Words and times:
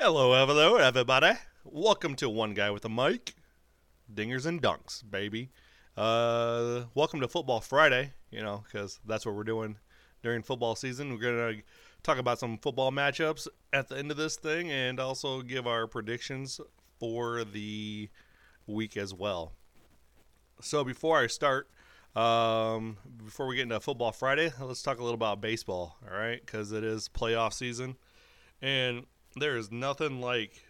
Hello, 0.00 0.34
hello, 0.44 0.76
everybody. 0.76 1.38
Welcome 1.62 2.16
to 2.16 2.28
One 2.28 2.52
Guy 2.52 2.68
with 2.70 2.84
a 2.84 2.88
Mic. 2.88 3.36
Dingers 4.12 4.44
and 4.44 4.60
dunks, 4.60 5.08
baby. 5.08 5.50
Uh, 5.96 6.82
welcome 6.96 7.20
to 7.20 7.28
Football 7.28 7.60
Friday, 7.60 8.12
you 8.28 8.42
know, 8.42 8.64
because 8.64 8.98
that's 9.06 9.24
what 9.24 9.36
we're 9.36 9.44
doing 9.44 9.76
during 10.20 10.42
football 10.42 10.74
season. 10.74 11.12
We're 11.12 11.20
going 11.20 11.58
to 11.58 11.62
talk 12.02 12.18
about 12.18 12.40
some 12.40 12.58
football 12.58 12.90
matchups 12.90 13.46
at 13.72 13.88
the 13.88 13.96
end 13.96 14.10
of 14.10 14.16
this 14.16 14.34
thing 14.34 14.68
and 14.68 14.98
also 14.98 15.42
give 15.42 15.66
our 15.66 15.86
predictions 15.86 16.60
for 16.98 17.44
the 17.44 18.10
week 18.66 18.96
as 18.96 19.14
well. 19.14 19.52
So 20.60 20.82
before 20.82 21.20
I 21.20 21.28
start, 21.28 21.70
um, 22.16 22.98
before 23.24 23.46
we 23.46 23.56
get 23.56 23.62
into 23.62 23.78
Football 23.78 24.10
Friday, 24.10 24.52
let's 24.60 24.82
talk 24.82 24.98
a 24.98 25.02
little 25.02 25.14
about 25.14 25.40
baseball, 25.40 25.96
all 26.04 26.18
right? 26.18 26.44
Because 26.44 26.72
it 26.72 26.82
is 26.82 27.08
playoff 27.08 27.52
season. 27.52 27.96
And 28.60 29.06
there 29.34 29.56
is 29.56 29.70
nothing 29.70 30.20
like 30.20 30.64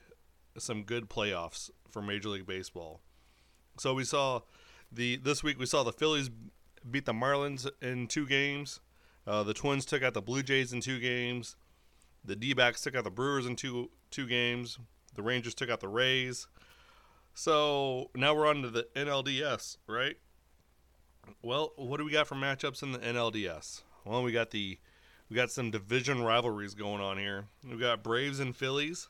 some 0.58 0.84
good 0.84 1.08
playoffs 1.08 1.70
for 1.90 2.02
Major 2.02 2.30
League 2.30 2.46
Baseball. 2.46 3.00
So 3.78 3.94
we 3.94 4.04
saw 4.04 4.40
the 4.90 5.16
this 5.16 5.42
week 5.42 5.58
we 5.58 5.66
saw 5.66 5.82
the 5.82 5.92
Phillies 5.92 6.30
beat 6.88 7.06
the 7.06 7.12
Marlins 7.12 7.68
in 7.82 8.06
two 8.06 8.26
games. 8.26 8.80
Uh, 9.26 9.42
the 9.42 9.54
Twins 9.54 9.84
took 9.84 10.02
out 10.02 10.14
the 10.14 10.22
Blue 10.22 10.42
Jays 10.42 10.72
in 10.72 10.80
two 10.80 11.00
games. 11.00 11.56
The 12.24 12.36
D-backs 12.36 12.82
took 12.82 12.94
out 12.94 13.04
the 13.04 13.10
Brewers 13.10 13.46
in 13.46 13.56
two 13.56 13.90
two 14.10 14.26
games. 14.26 14.78
The 15.14 15.22
Rangers 15.22 15.54
took 15.54 15.70
out 15.70 15.80
the 15.80 15.88
Rays. 15.88 16.46
So 17.34 18.10
now 18.14 18.34
we're 18.34 18.46
on 18.46 18.62
to 18.62 18.70
the 18.70 18.86
NLDS, 18.94 19.78
right? 19.86 20.16
Well, 21.42 21.72
what 21.76 21.96
do 21.96 22.04
we 22.04 22.12
got 22.12 22.26
for 22.26 22.34
matchups 22.34 22.82
in 22.82 22.92
the 22.92 22.98
NLDS? 22.98 23.82
Well, 24.04 24.22
we 24.22 24.32
got 24.32 24.50
the 24.50 24.78
we 25.28 25.36
got 25.36 25.50
some 25.50 25.70
division 25.70 26.22
rivalries 26.22 26.74
going 26.74 27.00
on 27.00 27.18
here. 27.18 27.46
We 27.68 27.78
got 27.78 28.02
Braves 28.02 28.40
and 28.40 28.54
Phillies. 28.54 29.08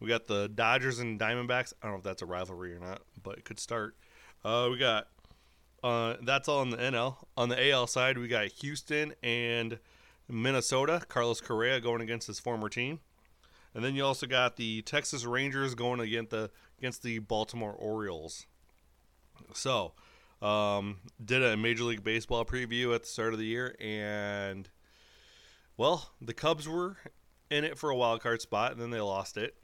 We 0.00 0.08
got 0.08 0.26
the 0.26 0.48
Dodgers 0.48 0.98
and 0.98 1.18
Diamondbacks. 1.18 1.72
I 1.80 1.86
don't 1.86 1.92
know 1.92 1.98
if 1.98 2.04
that's 2.04 2.22
a 2.22 2.26
rivalry 2.26 2.74
or 2.74 2.80
not, 2.80 3.02
but 3.22 3.38
it 3.38 3.44
could 3.44 3.58
start. 3.58 3.96
Uh, 4.44 4.68
we 4.70 4.78
got 4.78 5.08
uh, 5.82 6.16
that's 6.22 6.48
all 6.48 6.62
in 6.62 6.70
the 6.70 6.78
NL. 6.78 7.16
On 7.36 7.48
the 7.48 7.70
AL 7.70 7.86
side, 7.86 8.16
we 8.18 8.26
got 8.26 8.46
Houston 8.46 9.14
and 9.22 9.78
Minnesota. 10.28 11.02
Carlos 11.08 11.40
Correa 11.40 11.80
going 11.80 12.00
against 12.00 12.26
his 12.26 12.40
former 12.40 12.68
team, 12.68 13.00
and 13.74 13.84
then 13.84 13.94
you 13.94 14.04
also 14.04 14.26
got 14.26 14.56
the 14.56 14.82
Texas 14.82 15.24
Rangers 15.26 15.74
going 15.74 16.00
against 16.00 16.30
the 16.30 16.50
against 16.78 17.02
the 17.02 17.18
Baltimore 17.18 17.72
Orioles. 17.72 18.46
So, 19.52 19.92
um, 20.40 21.00
did 21.22 21.42
a 21.42 21.56
Major 21.56 21.84
League 21.84 22.04
Baseball 22.04 22.44
preview 22.44 22.94
at 22.94 23.02
the 23.02 23.08
start 23.08 23.32
of 23.32 23.38
the 23.38 23.46
year, 23.46 23.76
and 23.78 24.68
well, 25.76 26.10
the 26.20 26.34
Cubs 26.34 26.68
were 26.68 26.96
in 27.50 27.64
it 27.64 27.78
for 27.78 27.90
a 27.90 27.96
wild 27.96 28.20
card 28.20 28.40
spot, 28.40 28.72
and 28.72 28.80
then 28.80 28.90
they 28.90 29.00
lost 29.00 29.36
it, 29.36 29.54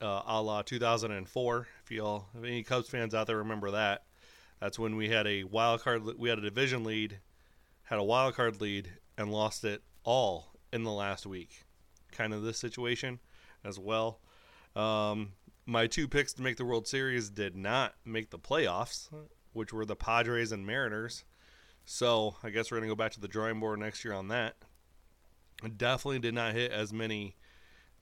uh, 0.00 0.22
a 0.26 0.42
la 0.42 0.62
2004. 0.62 1.68
If 1.84 1.90
you 1.90 2.04
all, 2.04 2.28
if 2.36 2.44
any 2.44 2.62
Cubs 2.62 2.88
fans 2.88 3.14
out 3.14 3.26
there 3.26 3.38
remember 3.38 3.70
that, 3.72 4.04
that's 4.60 4.78
when 4.78 4.96
we 4.96 5.08
had 5.08 5.26
a 5.26 5.44
wild 5.44 5.82
card, 5.82 6.02
we 6.18 6.28
had 6.28 6.38
a 6.38 6.42
division 6.42 6.84
lead, 6.84 7.20
had 7.84 7.98
a 7.98 8.04
wild 8.04 8.34
card 8.34 8.60
lead, 8.60 8.90
and 9.18 9.30
lost 9.30 9.64
it 9.64 9.82
all 10.04 10.52
in 10.72 10.84
the 10.84 10.92
last 10.92 11.26
week. 11.26 11.64
Kind 12.12 12.32
of 12.32 12.42
this 12.42 12.58
situation 12.58 13.20
as 13.64 13.78
well. 13.78 14.20
Um, 14.74 15.32
my 15.66 15.86
two 15.86 16.06
picks 16.06 16.32
to 16.34 16.42
make 16.42 16.56
the 16.56 16.64
World 16.64 16.86
Series 16.86 17.28
did 17.28 17.56
not 17.56 17.94
make 18.04 18.30
the 18.30 18.38
playoffs, 18.38 19.08
which 19.52 19.72
were 19.72 19.84
the 19.84 19.96
Padres 19.96 20.52
and 20.52 20.66
Mariners. 20.66 21.24
So 21.84 22.36
I 22.42 22.50
guess 22.50 22.70
we're 22.70 22.78
gonna 22.78 22.88
go 22.88 22.94
back 22.94 23.12
to 23.12 23.20
the 23.20 23.28
drawing 23.28 23.60
board 23.60 23.78
next 23.78 24.04
year 24.04 24.14
on 24.14 24.28
that. 24.28 24.56
Definitely 25.76 26.18
did 26.18 26.34
not 26.34 26.54
hit 26.54 26.70
as 26.70 26.92
many 26.92 27.36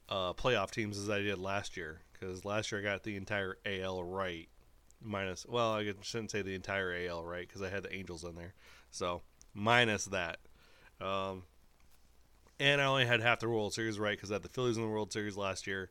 uh, 0.08 0.32
playoff 0.32 0.70
teams 0.70 0.98
as 0.98 1.08
I 1.08 1.20
did 1.20 1.38
last 1.38 1.76
year 1.76 2.00
because 2.12 2.44
last 2.44 2.72
year 2.72 2.80
I 2.80 2.84
got 2.84 3.02
the 3.02 3.16
entire 3.16 3.58
AL 3.64 4.02
right. 4.04 4.48
Minus, 5.02 5.44
well, 5.46 5.74
I 5.74 5.92
shouldn't 6.00 6.30
say 6.30 6.42
the 6.42 6.54
entire 6.54 6.94
AL 7.06 7.24
right 7.24 7.46
because 7.46 7.62
I 7.62 7.68
had 7.68 7.82
the 7.82 7.94
Angels 7.94 8.24
in 8.24 8.34
there. 8.34 8.54
So 8.90 9.22
minus 9.52 10.06
that. 10.06 10.38
Um, 11.00 11.44
and 12.58 12.80
I 12.80 12.86
only 12.86 13.06
had 13.06 13.20
half 13.20 13.40
the 13.40 13.48
World 13.48 13.74
Series 13.74 13.98
right 13.98 14.16
because 14.16 14.30
I 14.30 14.34
had 14.34 14.42
the 14.42 14.48
Phillies 14.48 14.76
in 14.76 14.82
the 14.82 14.88
World 14.88 15.12
Series 15.12 15.36
last 15.36 15.66
year, 15.66 15.90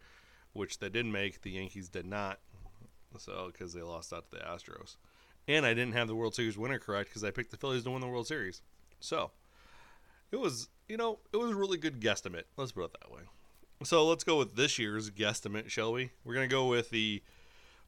which 0.54 0.80
they 0.80 0.90
didn't 0.90 1.12
make. 1.12 1.42
The 1.42 1.52
Yankees 1.52 1.90
did 1.90 2.06
not, 2.06 2.40
so 3.18 3.50
because 3.52 3.74
they 3.74 3.82
lost 3.82 4.14
out 4.14 4.30
to 4.32 4.38
the 4.38 4.44
Astros. 4.44 4.96
And 5.48 5.66
I 5.66 5.74
didn't 5.74 5.94
have 5.94 6.08
the 6.08 6.16
World 6.16 6.36
Series 6.36 6.58
winner 6.58 6.80
correct 6.80 7.10
because 7.10 7.24
I 7.24 7.32
picked 7.32 7.52
the 7.52 7.58
Phillies 7.58 7.84
to 7.84 7.92
win 7.92 8.02
the 8.02 8.08
World 8.08 8.28
Series. 8.28 8.62
So 9.00 9.32
it 10.32 10.38
was, 10.38 10.70
you 10.88 10.98
know, 10.98 11.20
it 11.32 11.38
was 11.38 11.52
a 11.52 11.56
really 11.56 11.78
good 11.78 12.00
guesstimate. 12.00 12.44
Let's 12.58 12.72
put 12.72 12.86
it 12.86 12.98
that 13.02 13.12
way. 13.12 13.22
So 13.84 14.08
let's 14.08 14.24
go 14.24 14.38
with 14.38 14.56
this 14.56 14.80
year's 14.80 15.10
guesstimate, 15.10 15.70
shall 15.70 15.92
we? 15.92 16.12
We're 16.24 16.34
gonna 16.34 16.48
go 16.48 16.68
with 16.68 16.90
the. 16.90 17.22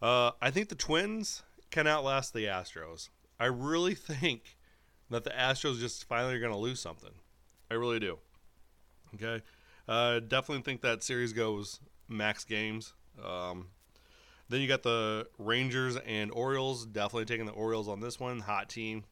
Uh, 0.02 0.32
I 0.42 0.52
think 0.52 0.70
the 0.70 0.76
Twins 0.76 1.44
can 1.72 1.88
outlast 1.88 2.34
the 2.34 2.46
Astros. 2.46 3.10
I 3.40 3.46
really 3.46 3.96
think 3.96 4.58
that 5.10 5.24
the 5.24 5.30
Astros 5.30 5.80
just 5.80 6.06
finally 6.06 6.36
are 6.36 6.40
gonna 6.40 6.58
lose 6.58 6.80
something. 6.80 7.14
I 7.72 7.76
really 7.76 8.00
do. 8.00 8.20
Okay, 9.16 9.44
uh, 9.88 10.20
definitely 10.20 10.64
think 10.64 10.82
that 10.82 11.04
series 11.04 11.34
goes 11.34 11.80
max 12.10 12.44
games. 12.44 12.94
Um, 13.24 13.68
then 14.50 14.62
you 14.62 14.68
got 14.68 14.84
the 14.84 15.28
Rangers 15.38 15.98
and 15.98 16.32
Orioles. 16.32 16.86
Definitely 16.86 17.26
taking 17.26 17.46
the 17.46 17.54
Orioles 17.54 17.88
on 17.88 18.00
this 18.00 18.20
one. 18.20 18.40
Hot 18.40 18.70
team. 18.70 19.06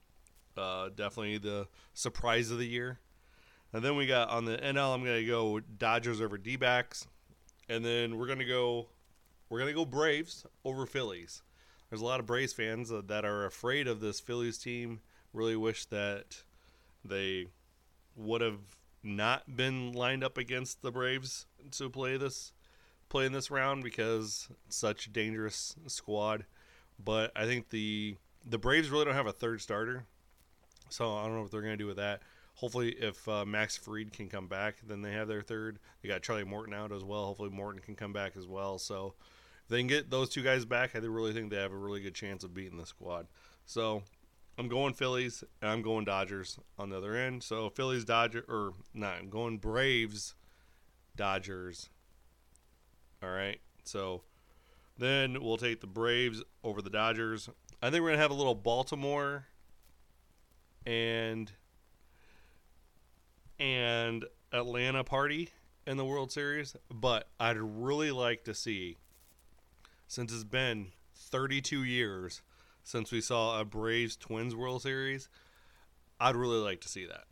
Uh, 0.56 0.90
definitely 0.90 1.38
the 1.38 1.68
surprise 1.94 2.52
of 2.52 2.60
the 2.60 2.68
year. 2.68 3.00
And 3.74 3.84
then 3.84 3.96
we 3.96 4.06
got 4.06 4.30
on 4.30 4.46
the 4.46 4.58
NL, 4.58 4.94
I'm 4.94 5.04
gonna 5.04 5.26
go 5.26 5.60
Dodgers 5.60 6.22
over 6.22 6.38
D 6.38 6.56
backs. 6.56 7.08
And 7.68 7.84
then 7.84 8.18
we're 8.18 8.28
gonna 8.28 8.46
go 8.46 8.88
we're 9.50 9.60
gonna 9.60 9.74
go 9.74 9.86
Braves 9.86 10.46
over 10.64 10.86
Phillies. 10.86 11.42
There's 11.90 12.02
a 12.02 12.06
lot 12.06 12.20
of 12.20 12.28
Braves 12.28 12.54
fans 12.54 12.90
that 12.90 13.26
are 13.26 13.46
afraid 13.46 13.88
of 13.88 14.00
this 14.00 14.20
Phillies 14.20 14.58
team. 14.58 15.02
Really 15.34 15.56
wish 15.56 15.86
that 15.88 16.44
they 17.04 17.48
would 18.16 18.42
have 18.42 18.60
not 19.02 19.58
been 19.58 19.92
lined 19.92 20.24
up 20.24 20.38
against 20.38 20.82
the 20.82 20.92
Braves 20.92 21.48
to 21.72 21.90
play 21.90 22.16
this 22.18 22.54
play 23.10 23.26
in 23.26 23.32
this 23.32 23.50
round 23.50 23.84
because 23.84 24.50
such 24.70 25.12
dangerous 25.12 25.76
squad. 25.88 26.46
But 27.04 27.32
I 27.36 27.46
think 27.46 27.70
the 27.70 28.18
the 28.46 28.60
Braves 28.60 28.92
really 28.92 29.06
don't 29.06 29.16
have 29.16 29.26
a 29.26 29.34
third 29.34 29.62
starter. 29.62 30.06
So 30.90 31.16
I 31.16 31.24
don't 31.24 31.36
know 31.36 31.42
what 31.42 31.52
they're 31.52 31.62
gonna 31.62 31.76
do 31.76 31.88
with 31.88 31.98
that 31.98 32.22
hopefully 32.56 32.92
if 32.92 33.28
uh, 33.28 33.46
Max 33.46 33.78
Fried 33.78 34.14
can 34.14 34.30
come 34.30 34.48
back, 34.48 34.76
then 34.86 35.02
they 35.02 35.12
have 35.12 35.28
their 35.28 35.42
third. 35.42 35.80
They 36.02 36.10
got 36.10 36.22
Charlie 36.22 36.44
Morton 36.44 36.74
out 36.74 36.92
as 36.92 37.04
well. 37.04 37.26
Hopefully 37.26 37.50
Morton 37.50 37.82
can 37.82 37.96
come 37.96 38.14
back 38.14 38.38
as 38.38 38.48
well. 38.48 38.78
So 38.78 39.14
if 39.64 39.70
they 39.70 39.80
can 39.80 39.88
get 39.88 40.10
those 40.10 40.30
two 40.30 40.44
guys 40.44 40.66
back, 40.66 40.96
I 40.96 41.00
really 41.00 41.34
think 41.34 41.50
they 41.50 41.58
have 41.58 41.72
a 41.72 41.78
really 41.78 42.02
good 42.02 42.16
chance 42.16 42.44
of 42.44 42.54
beating 42.54 42.78
the 42.78 42.86
squad. 42.86 43.28
So 43.66 44.04
I'm 44.58 44.68
going 44.68 44.94
Phillies 44.94 45.44
and 45.62 45.72
I'm 45.72 45.82
going 45.82 46.06
Dodgers 46.06 46.60
on 46.78 46.90
the 46.90 46.98
other 46.98 47.16
end. 47.16 47.44
So 47.44 47.70
Phillies, 47.70 48.06
Dodgers, 48.06 48.46
or 48.48 48.74
not, 48.94 49.16
I'm 49.20 49.30
going 49.30 49.58
Braves, 49.58 50.36
Dodgers. 51.16 51.90
All 53.24 53.30
right. 53.32 53.60
So 53.84 54.22
then 54.98 55.42
we'll 55.42 55.58
take 55.58 55.82
the 55.82 55.88
Braves 55.88 56.44
over 56.64 56.82
the 56.82 56.90
Dodgers. 56.90 57.50
I 57.82 57.90
think 57.90 58.04
we're 58.04 58.10
gonna 58.10 58.22
have 58.22 58.32
a 58.32 58.36
little 58.36 58.56
Baltimore 58.56 59.48
and 60.86 61.52
and 63.60 64.26
Atlanta 64.52 65.04
party 65.04 65.50
in 65.86 65.98
the 65.98 66.06
World 66.06 66.32
Series, 66.32 66.76
but 66.90 67.28
I'd 67.40 67.58
really 67.58 68.12
like 68.12 68.44
to 68.46 68.54
see, 68.54 68.98
since 70.08 70.34
it's 70.34 70.44
been 70.44 70.92
32 71.16 71.84
years 71.84 72.42
since 72.84 73.12
we 73.12 73.22
saw 73.22 73.60
a 73.60 73.66
Braves 73.66 74.16
Twins 74.16 74.56
World 74.56 74.82
Series, 74.82 75.30
I'd 76.20 76.36
really 76.36 76.60
like 76.60 76.82
to 76.82 76.90
see 76.90 77.06
that. 77.06 77.26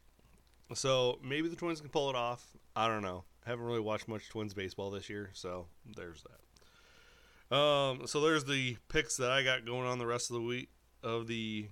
So 0.74 1.20
maybe 1.24 1.50
the 1.50 1.56
Twins 1.56 1.82
can 1.82 1.90
pull 1.90 2.10
it 2.10 2.16
off. 2.16 2.46
I 2.76 2.88
don't 2.88 3.02
know. 3.02 3.26
I 3.46 3.50
haven't 3.50 3.66
really 3.66 3.82
watched 3.82 4.08
much 4.08 4.30
Twins 4.30 4.54
baseball 4.54 4.92
this 4.92 5.10
year, 5.10 5.32
so 5.34 5.68
there's 5.96 6.24
that. 6.24 7.56
Um, 7.56 8.08
so 8.08 8.22
there's 8.22 8.46
the 8.46 8.78
picks 8.88 9.18
that 9.18 9.32
I 9.32 9.44
got 9.44 9.66
going 9.66 9.86
on 9.86 10.00
the 10.00 10.06
rest 10.06 10.30
of 10.30 10.36
the 10.36 10.42
week 10.42 10.70
of 11.04 11.28
the 11.28 11.68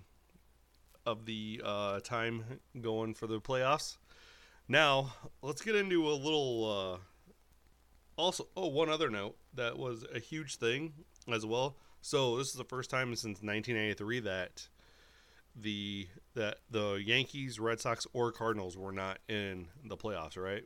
of 1.05 1.25
the 1.25 1.61
uh, 1.63 1.99
time 2.01 2.43
going 2.81 3.13
for 3.13 3.27
the 3.27 3.39
playoffs. 3.39 3.97
Now, 4.71 5.13
let's 5.41 5.63
get 5.63 5.75
into 5.75 6.07
a 6.07 6.13
little. 6.13 6.93
Uh, 6.93 6.97
also, 8.15 8.47
oh, 8.55 8.67
one 8.67 8.89
other 8.89 9.09
note 9.09 9.35
that 9.55 9.77
was 9.79 10.05
a 10.13 10.19
huge 10.19 10.57
thing 10.57 10.93
as 11.31 11.45
well. 11.45 11.75
So 12.01 12.37
this 12.37 12.49
is 12.49 12.53
the 12.53 12.63
first 12.63 12.89
time 12.89 13.15
since 13.15 13.41
1983 13.41 14.19
that 14.21 14.67
the 15.55 16.07
that 16.35 16.59
the 16.69 17.01
Yankees, 17.03 17.59
Red 17.59 17.81
Sox, 17.81 18.05
or 18.13 18.31
Cardinals 18.31 18.77
were 18.77 18.91
not 18.91 19.17
in 19.27 19.67
the 19.83 19.97
playoffs, 19.97 20.37
right? 20.37 20.63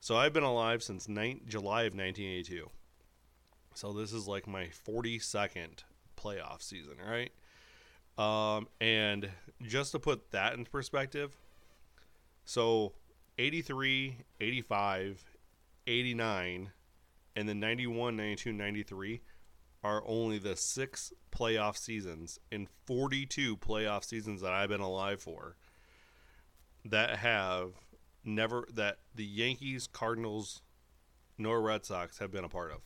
So 0.00 0.16
I've 0.16 0.32
been 0.32 0.42
alive 0.42 0.82
since 0.82 1.08
ni- 1.08 1.42
July 1.46 1.82
of 1.82 1.94
1982. 1.94 2.68
So 3.74 3.92
this 3.92 4.12
is 4.12 4.26
like 4.26 4.48
my 4.48 4.68
42nd 4.86 5.84
playoff 6.16 6.60
season, 6.60 6.96
right? 7.08 7.30
Um, 8.18 8.66
and 8.80 9.30
just 9.62 9.92
to 9.92 10.00
put 10.00 10.32
that 10.32 10.54
in 10.54 10.64
perspective, 10.64 11.36
so 12.44 12.92
83, 13.38 14.18
85, 14.40 15.24
89, 15.86 16.72
and 17.36 17.48
the 17.48 17.54
91, 17.54 18.16
92, 18.16 18.52
93 18.52 19.20
are 19.84 20.02
only 20.06 20.38
the 20.38 20.56
six 20.56 21.12
playoff 21.34 21.76
seasons 21.76 22.38
in 22.50 22.68
42 22.86 23.56
playoff 23.56 24.04
seasons 24.04 24.40
that 24.42 24.52
I've 24.52 24.68
been 24.68 24.80
alive 24.80 25.20
for 25.20 25.56
that 26.84 27.16
have 27.16 27.72
never 28.24 28.66
that 28.74 28.98
the 29.14 29.24
Yankees, 29.24 29.86
Cardinals, 29.86 30.62
nor 31.38 31.60
Red 31.60 31.84
Sox 31.84 32.18
have 32.18 32.30
been 32.30 32.44
a 32.44 32.48
part 32.48 32.70
of. 32.70 32.80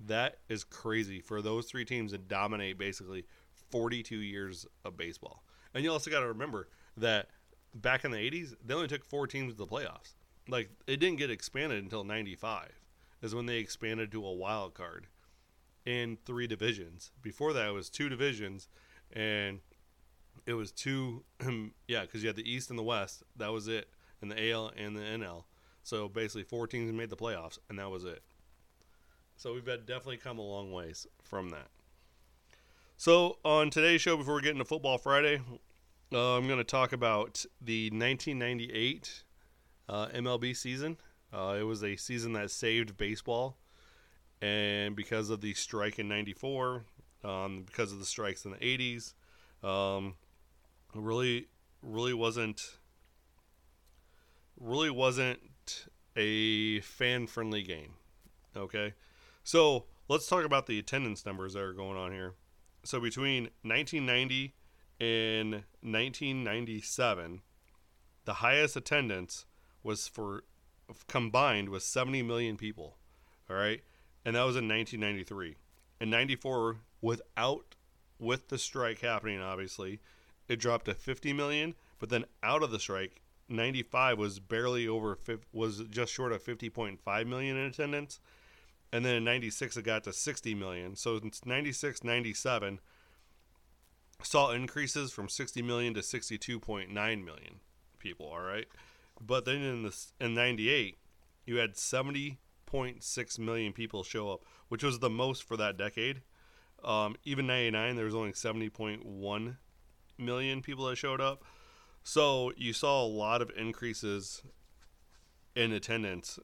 That 0.00 0.38
is 0.48 0.64
crazy 0.64 1.20
for 1.20 1.42
those 1.42 1.66
three 1.66 1.84
teams 1.84 2.12
to 2.12 2.18
dominate 2.18 2.78
basically 2.78 3.24
42 3.70 4.16
years 4.16 4.66
of 4.84 4.96
baseball. 4.96 5.44
And 5.74 5.84
you 5.84 5.92
also 5.92 6.10
got 6.10 6.20
to 6.20 6.28
remember 6.28 6.68
that 6.96 7.28
back 7.74 8.04
in 8.04 8.10
the 8.10 8.18
80s, 8.18 8.54
they 8.64 8.74
only 8.74 8.88
took 8.88 9.04
four 9.04 9.26
teams 9.26 9.54
to 9.54 9.58
the 9.58 9.66
playoffs. 9.66 10.14
Like 10.48 10.70
it 10.86 10.98
didn't 10.98 11.18
get 11.18 11.30
expanded 11.30 11.82
until 11.82 12.04
95 12.04 12.70
is 13.22 13.34
when 13.34 13.46
they 13.46 13.58
expanded 13.58 14.10
to 14.12 14.24
a 14.24 14.32
wild 14.32 14.74
card 14.74 15.06
in 15.84 16.18
three 16.24 16.46
divisions. 16.46 17.10
Before 17.20 17.52
that 17.52 17.68
it 17.68 17.72
was 17.72 17.90
two 17.90 18.08
divisions 18.08 18.68
and 19.12 19.60
it 20.46 20.54
was 20.54 20.72
two 20.72 21.24
yeah, 21.88 22.06
cuz 22.06 22.22
you 22.22 22.28
had 22.28 22.36
the 22.36 22.50
East 22.50 22.70
and 22.70 22.78
the 22.78 22.84
West. 22.84 23.22
That 23.36 23.52
was 23.52 23.68
it. 23.68 23.90
And 24.20 24.30
the 24.30 24.50
AL 24.50 24.72
and 24.76 24.96
the 24.96 25.02
NL. 25.02 25.44
So 25.82 26.08
basically 26.08 26.42
four 26.42 26.66
teams 26.66 26.92
made 26.92 27.10
the 27.10 27.16
playoffs 27.16 27.58
and 27.68 27.78
that 27.78 27.90
was 27.90 28.04
it. 28.04 28.22
So 29.36 29.54
we've 29.54 29.66
had 29.66 29.86
definitely 29.86 30.16
come 30.16 30.38
a 30.38 30.42
long 30.42 30.72
ways 30.72 31.06
from 31.22 31.50
that. 31.50 31.68
So 32.96 33.38
on 33.44 33.70
today's 33.70 34.00
show, 34.00 34.16
before 34.16 34.34
we 34.34 34.42
get 34.42 34.50
into 34.50 34.64
Football 34.64 34.98
Friday, 34.98 35.40
uh, 36.12 36.36
I'm 36.36 36.46
going 36.46 36.58
to 36.58 36.64
talk 36.64 36.92
about 36.92 37.44
the 37.60 37.90
1998 37.90 39.24
uh, 39.88 40.06
MLB 40.08 40.56
season. 40.56 40.96
Uh, 41.32 41.56
it 41.58 41.62
was 41.62 41.82
a 41.84 41.96
season 41.96 42.32
that 42.32 42.50
saved 42.50 42.96
baseball, 42.96 43.58
and 44.40 44.96
because 44.96 45.28
of 45.28 45.40
the 45.40 45.52
strike 45.54 45.98
in 45.98 46.08
'94, 46.08 46.84
um, 47.22 47.64
because 47.66 47.92
of 47.92 47.98
the 47.98 48.06
strikes 48.06 48.46
in 48.46 48.52
the 48.52 48.56
'80s, 48.58 49.12
um, 49.62 50.14
really, 50.94 51.48
really 51.82 52.14
wasn't, 52.14 52.78
really 54.58 54.90
wasn't 54.90 55.38
a 56.16 56.80
fan-friendly 56.80 57.62
game. 57.62 57.92
Okay, 58.56 58.94
so 59.44 59.84
let's 60.08 60.26
talk 60.26 60.44
about 60.44 60.66
the 60.66 60.78
attendance 60.78 61.26
numbers 61.26 61.52
that 61.52 61.62
are 61.62 61.74
going 61.74 61.98
on 61.98 62.12
here. 62.12 62.32
So 62.84 63.00
between 63.00 63.44
1990 63.62 64.54
and 65.00 65.52
1997, 65.82 67.42
the 68.24 68.34
highest 68.34 68.76
attendance 68.76 69.46
was 69.82 70.08
for 70.08 70.44
combined 71.06 71.68
was 71.68 71.84
70 71.84 72.22
million 72.22 72.56
people. 72.56 72.96
All 73.48 73.56
right, 73.56 73.82
and 74.24 74.36
that 74.36 74.42
was 74.42 74.56
in 74.56 74.68
1993. 74.68 75.56
In 76.00 76.10
94, 76.10 76.76
without 77.00 77.74
with 78.18 78.48
the 78.48 78.58
strike 78.58 79.00
happening, 79.00 79.40
obviously, 79.40 80.00
it 80.48 80.56
dropped 80.56 80.86
to 80.86 80.94
50 80.94 81.32
million. 81.32 81.74
But 81.98 82.10
then 82.10 82.24
out 82.42 82.62
of 82.62 82.70
the 82.70 82.78
strike, 82.78 83.20
95 83.48 84.18
was 84.18 84.38
barely 84.38 84.86
over 84.86 85.18
was 85.52 85.82
just 85.90 86.12
short 86.12 86.32
of 86.32 86.42
50.5 86.44 87.26
million 87.26 87.56
in 87.56 87.66
attendance 87.66 88.20
and 88.92 89.04
then 89.04 89.16
in 89.16 89.24
96 89.24 89.76
it 89.76 89.82
got 89.82 90.04
to 90.04 90.12
60 90.12 90.54
million 90.54 90.94
so 90.94 91.16
in 91.16 91.30
96 91.44 92.04
97 92.04 92.80
saw 94.22 94.50
increases 94.50 95.12
from 95.12 95.28
60 95.28 95.62
million 95.62 95.94
to 95.94 96.00
62.9 96.00 96.88
million 96.92 97.60
people 97.98 98.26
all 98.26 98.40
right 98.40 98.66
but 99.20 99.44
then 99.44 99.62
in 99.62 99.82
this 99.82 100.12
in 100.20 100.34
98 100.34 100.98
you 101.46 101.56
had 101.56 101.74
70.6 101.74 103.38
million 103.38 103.72
people 103.72 104.02
show 104.02 104.30
up 104.30 104.44
which 104.68 104.82
was 104.82 104.98
the 104.98 105.10
most 105.10 105.44
for 105.44 105.56
that 105.56 105.76
decade 105.76 106.22
um, 106.84 107.16
even 107.24 107.46
99 107.46 107.96
there 107.96 108.04
was 108.04 108.14
only 108.14 108.32
70.1 108.32 109.56
million 110.18 110.62
people 110.62 110.86
that 110.86 110.96
showed 110.96 111.20
up 111.20 111.44
so 112.02 112.52
you 112.56 112.72
saw 112.72 113.04
a 113.04 113.06
lot 113.06 113.42
of 113.42 113.50
increases 113.56 114.42
in 115.54 115.72
attendance 115.72 116.38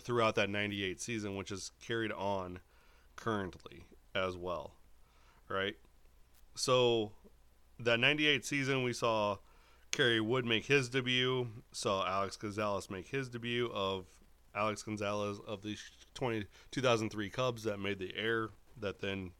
throughout 0.00 0.34
that 0.34 0.50
98 0.50 1.00
season, 1.00 1.36
which 1.36 1.50
is 1.50 1.72
carried 1.80 2.12
on 2.12 2.60
currently 3.14 3.86
as 4.14 4.36
well. 4.36 4.74
Right? 5.48 5.76
So, 6.56 7.12
that 7.78 8.00
98 8.00 8.44
season, 8.44 8.82
we 8.82 8.92
saw 8.92 9.36
Kerry 9.90 10.20
Wood 10.20 10.44
make 10.44 10.66
his 10.66 10.88
debut, 10.88 11.48
saw 11.72 12.06
Alex 12.06 12.36
Gonzalez 12.36 12.90
make 12.90 13.08
his 13.08 13.28
debut 13.28 13.70
of 13.72 14.06
Alex 14.54 14.82
Gonzalez 14.82 15.38
of 15.46 15.62
the 15.62 15.76
20, 16.14 16.46
2003 16.70 17.30
Cubs 17.30 17.64
that 17.64 17.78
made 17.78 17.98
the 17.98 18.14
air 18.16 18.48
that 18.80 19.00
then 19.00 19.32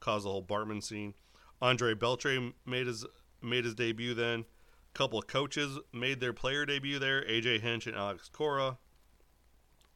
caused 0.00 0.24
the 0.24 0.30
whole 0.30 0.42
Bartman 0.42 0.82
scene. 0.82 1.14
Andre 1.60 1.94
Beltre 1.94 2.52
made 2.64 2.86
his 2.86 3.04
made 3.42 3.64
his 3.64 3.74
debut 3.74 4.14
then. 4.14 4.40
A 4.40 4.98
couple 4.98 5.18
of 5.18 5.26
coaches 5.26 5.78
made 5.92 6.20
their 6.20 6.32
player 6.32 6.64
debut 6.66 6.98
there, 6.98 7.22
AJ 7.22 7.60
Hinch 7.60 7.86
and 7.86 7.96
Alex 7.96 8.28
Cora 8.28 8.78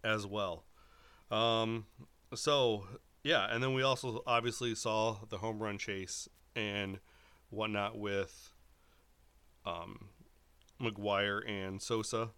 as 0.02 0.26
well. 0.26 0.64
Um, 1.30 1.86
so 2.34 2.84
yeah, 3.22 3.46
and 3.50 3.62
then 3.62 3.74
we 3.74 3.82
also 3.82 4.22
obviously 4.26 4.74
saw 4.74 5.18
the 5.28 5.38
home 5.38 5.62
run 5.62 5.78
chase 5.78 6.28
and 6.54 6.98
whatnot 7.50 7.98
with 7.98 8.50
um, 9.66 10.08
McGwire 10.80 11.40
and 11.48 11.80
Sosa 11.80 12.30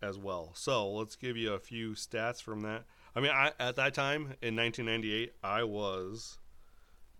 as 0.00 0.18
well. 0.18 0.52
So 0.54 0.90
let's 0.90 1.16
give 1.16 1.36
you 1.36 1.52
a 1.52 1.58
few 1.58 1.90
stats 1.90 2.42
from 2.42 2.62
that. 2.62 2.84
I 3.14 3.20
mean, 3.20 3.32
I, 3.32 3.52
at 3.58 3.76
that 3.76 3.94
time 3.94 4.34
in 4.42 4.54
1998, 4.54 5.32
I 5.42 5.64
was 5.64 6.38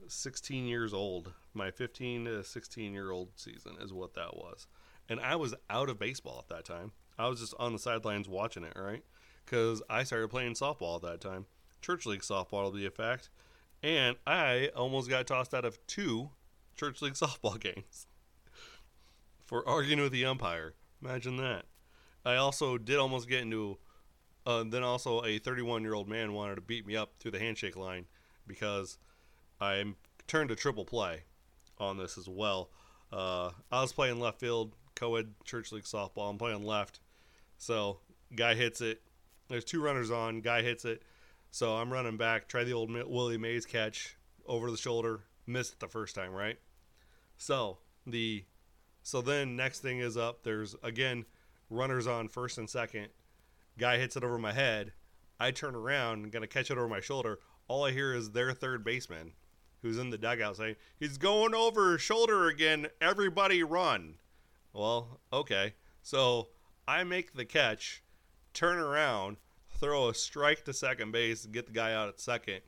16 0.06 0.66
years 0.66 0.94
old. 0.94 1.32
My 1.54 1.70
15 1.70 2.26
to 2.26 2.44
16 2.44 2.92
year 2.92 3.10
old 3.10 3.30
season 3.36 3.76
is 3.80 3.92
what 3.92 4.14
that 4.14 4.36
was. 4.36 4.66
And 5.08 5.18
I 5.20 5.36
was 5.36 5.54
out 5.70 5.88
of 5.88 5.98
baseball 5.98 6.38
at 6.38 6.54
that 6.54 6.64
time. 6.64 6.92
I 7.18 7.28
was 7.28 7.40
just 7.40 7.54
on 7.58 7.72
the 7.72 7.78
sidelines 7.78 8.28
watching 8.28 8.62
it, 8.62 8.74
right? 8.76 9.02
because 9.48 9.82
I 9.88 10.04
started 10.04 10.28
playing 10.28 10.54
softball 10.54 10.96
at 10.96 11.02
that 11.02 11.20
time. 11.20 11.46
Church 11.80 12.04
League 12.04 12.20
softball, 12.20 12.70
to 12.70 12.76
be 12.76 12.86
a 12.86 12.90
fact. 12.90 13.30
And 13.82 14.16
I 14.26 14.70
almost 14.74 15.08
got 15.08 15.26
tossed 15.26 15.54
out 15.54 15.64
of 15.64 15.78
two 15.86 16.30
Church 16.76 17.00
League 17.02 17.12
softball 17.14 17.58
games 17.58 18.06
for 19.46 19.66
arguing 19.68 20.00
with 20.00 20.12
the 20.12 20.24
umpire. 20.24 20.74
Imagine 21.02 21.36
that. 21.38 21.64
I 22.24 22.36
also 22.36 22.78
did 22.78 22.98
almost 22.98 23.28
get 23.28 23.40
into. 23.40 23.78
Uh, 24.46 24.64
then 24.64 24.82
also, 24.82 25.22
a 25.24 25.38
31 25.38 25.82
year 25.82 25.94
old 25.94 26.08
man 26.08 26.32
wanted 26.32 26.54
to 26.56 26.60
beat 26.60 26.86
me 26.86 26.96
up 26.96 27.12
through 27.18 27.32
the 27.32 27.38
handshake 27.38 27.76
line 27.76 28.06
because 28.46 28.98
I 29.60 29.84
turned 30.26 30.48
to 30.48 30.56
triple 30.56 30.84
play 30.84 31.24
on 31.78 31.98
this 31.98 32.16
as 32.16 32.28
well. 32.28 32.70
Uh, 33.12 33.50
I 33.70 33.82
was 33.82 33.92
playing 33.92 34.20
left 34.20 34.40
field, 34.40 34.74
co 34.94 35.16
ed 35.16 35.34
Church 35.44 35.72
League 35.72 35.84
softball. 35.84 36.30
I'm 36.30 36.38
playing 36.38 36.64
left. 36.64 37.00
So, 37.58 37.98
guy 38.34 38.54
hits 38.54 38.80
it. 38.80 39.02
There's 39.48 39.64
two 39.64 39.82
runners 39.82 40.10
on. 40.10 40.40
Guy 40.40 40.62
hits 40.62 40.84
it. 40.84 41.02
So 41.50 41.76
I'm 41.76 41.92
running 41.92 42.16
back. 42.16 42.48
Try 42.48 42.64
the 42.64 42.72
old 42.72 42.90
Willie 42.90 43.38
Mays 43.38 43.66
catch 43.66 44.16
over 44.46 44.70
the 44.70 44.76
shoulder. 44.76 45.20
Missed 45.46 45.74
it 45.74 45.80
the 45.80 45.88
first 45.88 46.14
time, 46.14 46.32
right? 46.32 46.58
So 47.36 47.78
the 48.06 48.44
so 49.02 49.22
then 49.22 49.56
next 49.56 49.80
thing 49.80 50.00
is 50.00 50.16
up. 50.16 50.42
There's 50.42 50.76
again 50.82 51.24
runners 51.70 52.06
on 52.06 52.28
first 52.28 52.58
and 52.58 52.68
second. 52.68 53.08
Guy 53.78 53.96
hits 53.96 54.16
it 54.16 54.24
over 54.24 54.38
my 54.38 54.52
head. 54.52 54.92
I 55.40 55.50
turn 55.50 55.74
around, 55.74 56.30
gonna 56.32 56.46
catch 56.46 56.70
it 56.70 56.78
over 56.78 56.88
my 56.88 57.00
shoulder. 57.00 57.38
All 57.68 57.84
I 57.84 57.92
hear 57.92 58.14
is 58.14 58.32
their 58.32 58.52
third 58.52 58.84
baseman, 58.84 59.32
who's 59.82 59.98
in 59.98 60.10
the 60.10 60.18
dugout, 60.18 60.56
saying, 60.56 60.76
"He's 60.98 61.16
going 61.16 61.54
over 61.54 61.96
shoulder 61.98 62.48
again. 62.48 62.88
Everybody 63.00 63.62
run." 63.62 64.18
Well, 64.72 65.20
okay. 65.32 65.74
So 66.02 66.48
I 66.86 67.04
make 67.04 67.34
the 67.34 67.44
catch 67.44 68.02
turn 68.52 68.78
around, 68.78 69.36
throw 69.80 70.08
a 70.08 70.14
strike 70.14 70.64
to 70.64 70.72
second 70.72 71.12
base, 71.12 71.44
and 71.44 71.52
get 71.52 71.66
the 71.66 71.72
guy 71.72 71.92
out 71.94 72.08
at 72.08 72.20
second, 72.20 72.60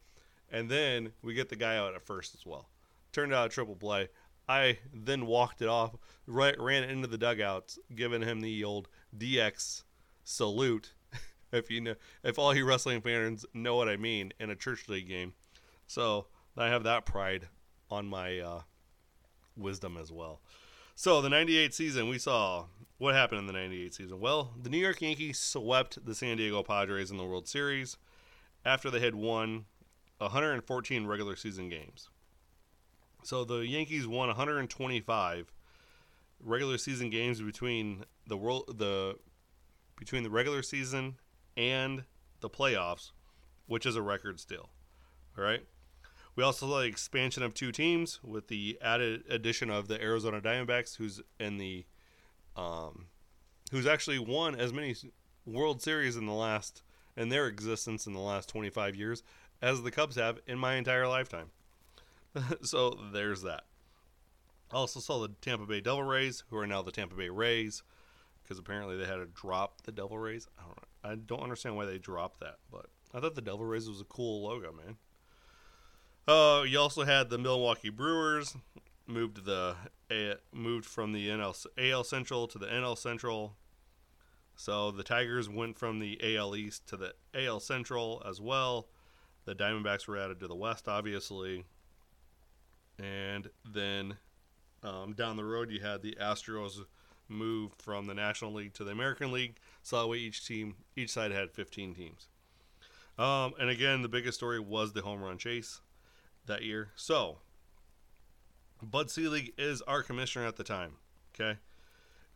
and 0.51 0.71
then 0.71 1.13
we 1.23 1.35
get 1.35 1.49
the 1.49 1.57
guy 1.57 1.77
out 1.77 1.95
at 1.95 2.07
first 2.07 2.35
as 2.35 2.47
well. 2.47 2.69
Turned 3.13 3.35
out 3.35 3.47
a 3.47 3.49
triple 3.49 3.77
play. 3.77 4.09
I 4.49 4.79
then 4.93 5.27
walked 5.27 5.63
it 5.63 5.69
off, 5.69 5.97
right, 6.27 6.59
ran 6.61 6.85
into 6.85 7.07
the 7.07 7.19
dugouts, 7.19 7.79
giving 7.95 8.23
him 8.23 8.41
the 8.41 8.65
old 8.65 8.89
DX 9.17 9.85
salute. 10.25 10.93
if 11.53 11.71
you 11.71 11.81
know, 11.81 11.95
if 12.25 12.39
all 12.39 12.55
you 12.55 12.65
wrestling 12.65 13.01
fans 13.01 13.47
know 13.55 13.77
what 13.77 13.89
I 13.89 13.97
mean 13.97 14.33
in 14.41 14.51
a 14.51 14.57
church 14.57 14.89
league 14.89 15.09
game, 15.09 15.35
so 15.87 16.27
I 16.57 16.69
have 16.69 16.85
that 16.85 17.07
pride 17.07 17.49
on 17.91 18.07
my 18.07 18.41
uh, 18.41 18.61
wisdom 19.57 19.97
as 19.97 20.11
well. 20.11 20.41
So 21.03 21.23
the 21.23 21.31
98 21.31 21.73
season, 21.73 22.11
we 22.11 22.19
saw 22.19 22.67
what 22.99 23.15
happened 23.15 23.39
in 23.39 23.47
the 23.47 23.55
98 23.55 23.95
season. 23.95 24.21
Well, 24.21 24.53
the 24.63 24.69
New 24.69 24.77
York 24.77 25.01
Yankees 25.01 25.39
swept 25.39 26.05
the 26.05 26.15
San 26.15 26.37
Diego 26.37 26.63
Padres 26.63 27.11
in 27.11 27.17
the 27.17 27.25
World 27.25 27.49
Series 27.49 27.97
after 28.67 28.91
they 28.91 29.01
had 29.01 29.15
won 29.15 29.65
114 30.19 31.07
regular 31.07 31.37
season 31.37 31.71
games. 31.71 32.11
So 33.25 33.45
the 33.45 33.67
Yankees 33.67 34.07
won 34.07 34.29
125 34.29 35.51
regular 36.39 36.77
season 36.77 37.09
games 37.09 37.41
between 37.41 38.05
the 38.27 38.37
world 38.37 38.77
the 38.77 39.17
between 39.99 40.23
the 40.23 40.29
regular 40.29 40.63
season 40.63 41.17
and 41.57 42.05
the 42.41 42.51
playoffs 42.51 43.13
which 43.67 43.87
is 43.87 43.97
a 43.97 44.03
record 44.03 44.39
still. 44.39 44.69
All 45.39 45.45
right. 45.45 45.65
We 46.37 46.45
also 46.45 46.67
saw 46.67 46.81
the 46.81 46.87
expansion 46.87 47.43
of 47.43 47.55
two 47.55 47.73
teams 47.73 48.21
with 48.23 48.49
the 48.49 48.79
added 48.81 49.25
addition 49.29 49.71
of 49.71 49.89
the 49.89 50.01
Arizona 50.01 50.41
Diamondbacks, 50.41 50.97
who's 50.97 51.21
in 51.39 51.59
the, 51.59 51.85
um, 52.57 53.07
who's 53.73 53.87
actually 53.87 54.19
won 54.19 54.55
as 54.55 54.73
many 54.73 54.95
World 55.45 55.83
Series 55.83 56.17
in 56.17 56.27
the 56.27 56.33
last 56.33 56.83
in 57.17 57.29
their 57.29 57.47
existence 57.47 58.07
in 58.07 58.13
the 58.13 58.21
last 58.21 58.49
25 58.49 58.95
years 58.95 59.23
as 59.61 59.83
the 59.83 59.91
Cubs 59.91 60.17
have 60.17 60.39
in 60.47 60.59
my 60.59 60.75
entire 60.75 61.07
lifetime. 61.07 61.51
so 62.63 62.97
there's 63.13 63.43
that. 63.43 63.65
I 64.71 64.77
also 64.77 65.01
saw 65.01 65.21
the 65.21 65.35
Tampa 65.41 65.67
Bay 65.67 65.81
Devil 65.81 66.05
Rays, 66.05 66.45
who 66.49 66.57
are 66.57 66.67
now 66.67 66.81
the 66.81 66.93
Tampa 66.93 67.17
Bay 67.17 67.29
Rays, 67.29 67.83
because 68.43 68.59
apparently 68.59 68.97
they 68.97 69.05
had 69.05 69.17
to 69.17 69.27
drop 69.27 69.83
the 69.83 69.93
Devil 69.93 70.19
Rays. 70.19 70.47
I 70.59 70.63
don't, 70.63 71.13
I 71.13 71.15
don't 71.17 71.43
understand 71.43 71.77
why 71.77 71.87
they 71.87 71.99
dropped 71.99 72.41
that, 72.41 72.59
but 72.71 72.87
I 73.13 73.21
thought 73.21 73.35
the 73.35 73.43
Devil 73.43 73.67
Rays 73.67 73.89
was 73.89 74.01
a 74.01 74.05
cool 74.05 74.45
logo, 74.45 74.73
man. 74.73 74.97
Uh, 76.31 76.63
you 76.63 76.79
also 76.79 77.03
had 77.03 77.29
the 77.29 77.39
Milwaukee 77.39 77.89
Brewers 77.89 78.57
moved 79.09 79.45
the 79.45 79.75
moved 80.53 80.87
from 80.87 81.13
the 81.13 81.29
NL 81.29 81.67
AL 81.77 82.05
Central 82.05 82.47
to 82.47 82.57
the 82.57 82.67
NL 82.67 82.97
Central. 82.97 83.57
So 84.55 84.93
the 84.93 85.03
Tigers 85.03 85.49
went 85.49 85.77
from 85.77 85.99
the 85.99 86.37
AL 86.37 86.55
East 86.55 86.87
to 86.91 86.97
the 86.97 87.15
AL 87.35 87.59
Central 87.59 88.23
as 88.25 88.41
well. 88.41 88.87
The 89.45 89.57
Diamondbacks 89.57 90.07
were 90.07 90.19
added 90.19 90.39
to 90.39 90.47
the 90.47 90.55
West, 90.55 90.87
obviously. 90.87 91.65
And 92.97 93.51
then 93.69 94.17
um, 94.85 95.15
down 95.15 95.37
the 95.37 95.45
road, 95.45 95.73
you 95.73 95.81
had 95.81 96.01
the 96.01 96.17
Astros 96.21 96.85
move 97.27 97.73
from 97.77 98.07
the 98.07 98.15
National 98.15 98.53
League 98.53 98.75
to 98.75 98.85
the 98.85 98.93
American 98.93 99.33
League. 99.33 99.57
So 99.83 100.01
that 100.01 100.07
way, 100.07 100.19
each 100.19 100.47
team, 100.47 100.77
each 100.95 101.11
side 101.11 101.33
had 101.33 101.51
15 101.51 101.93
teams. 101.93 102.29
Um, 103.19 103.55
and 103.59 103.69
again, 103.69 104.03
the 104.03 104.09
biggest 104.09 104.39
story 104.39 104.61
was 104.61 104.93
the 104.93 105.03
home 105.03 105.23
run 105.23 105.37
chase 105.37 105.81
that 106.47 106.63
year. 106.63 106.91
So, 106.97 107.39
Bud 108.83 109.11
Selig 109.11 109.53
is 109.59 109.83
our 109.83 110.03
commissioner 110.03 110.47
at 110.47 110.57
the 110.57 110.65
time. 110.65 110.95
Okay. 111.35 111.59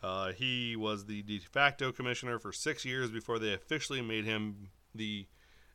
Uh, 0.02 0.32
he 0.32 0.76
was 0.76 1.06
the 1.06 1.22
de 1.22 1.38
facto 1.38 1.90
commissioner 1.90 2.38
for 2.38 2.52
six 2.52 2.84
years 2.84 3.10
before 3.10 3.38
they 3.38 3.54
officially 3.54 4.02
made 4.02 4.24
him 4.24 4.68
the 4.94 5.26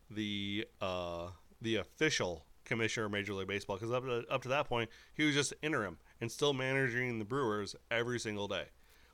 the 0.09 0.67
uh, 0.81 1.29
the 1.61 1.75
official 1.75 2.45
commissioner 2.63 3.07
of 3.07 3.11
Major 3.11 3.33
League 3.33 3.47
Baseball. 3.47 3.77
Because 3.77 3.91
up 3.91 4.03
to, 4.03 4.23
up 4.29 4.43
to 4.43 4.49
that 4.49 4.67
point, 4.67 4.89
he 5.15 5.25
was 5.25 5.33
just 5.33 5.53
interim 5.61 5.97
and 6.21 6.31
still 6.31 6.53
managing 6.53 7.17
the 7.17 7.25
Brewers 7.25 7.75
every 7.89 8.19
single 8.19 8.47
day. 8.47 8.65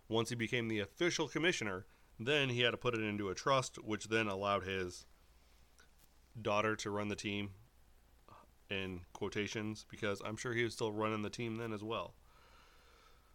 Once 0.09 0.29
he 0.29 0.35
became 0.35 0.67
the 0.67 0.79
official 0.79 1.27
commissioner, 1.27 1.85
then 2.19 2.49
he 2.49 2.61
had 2.61 2.71
to 2.71 2.77
put 2.77 2.93
it 2.93 3.01
into 3.01 3.29
a 3.29 3.35
trust, 3.35 3.77
which 3.83 4.09
then 4.09 4.27
allowed 4.27 4.63
his 4.63 5.05
daughter 6.39 6.75
to 6.75 6.89
run 6.89 7.07
the 7.07 7.15
team 7.15 7.51
in 8.69 9.01
quotations 9.13 9.85
because 9.89 10.21
I'm 10.25 10.37
sure 10.37 10.53
he 10.53 10.63
was 10.63 10.73
still 10.73 10.91
running 10.91 11.21
the 11.21 11.29
team 11.29 11.57
then 11.57 11.73
as 11.73 11.83
well. 11.83 12.13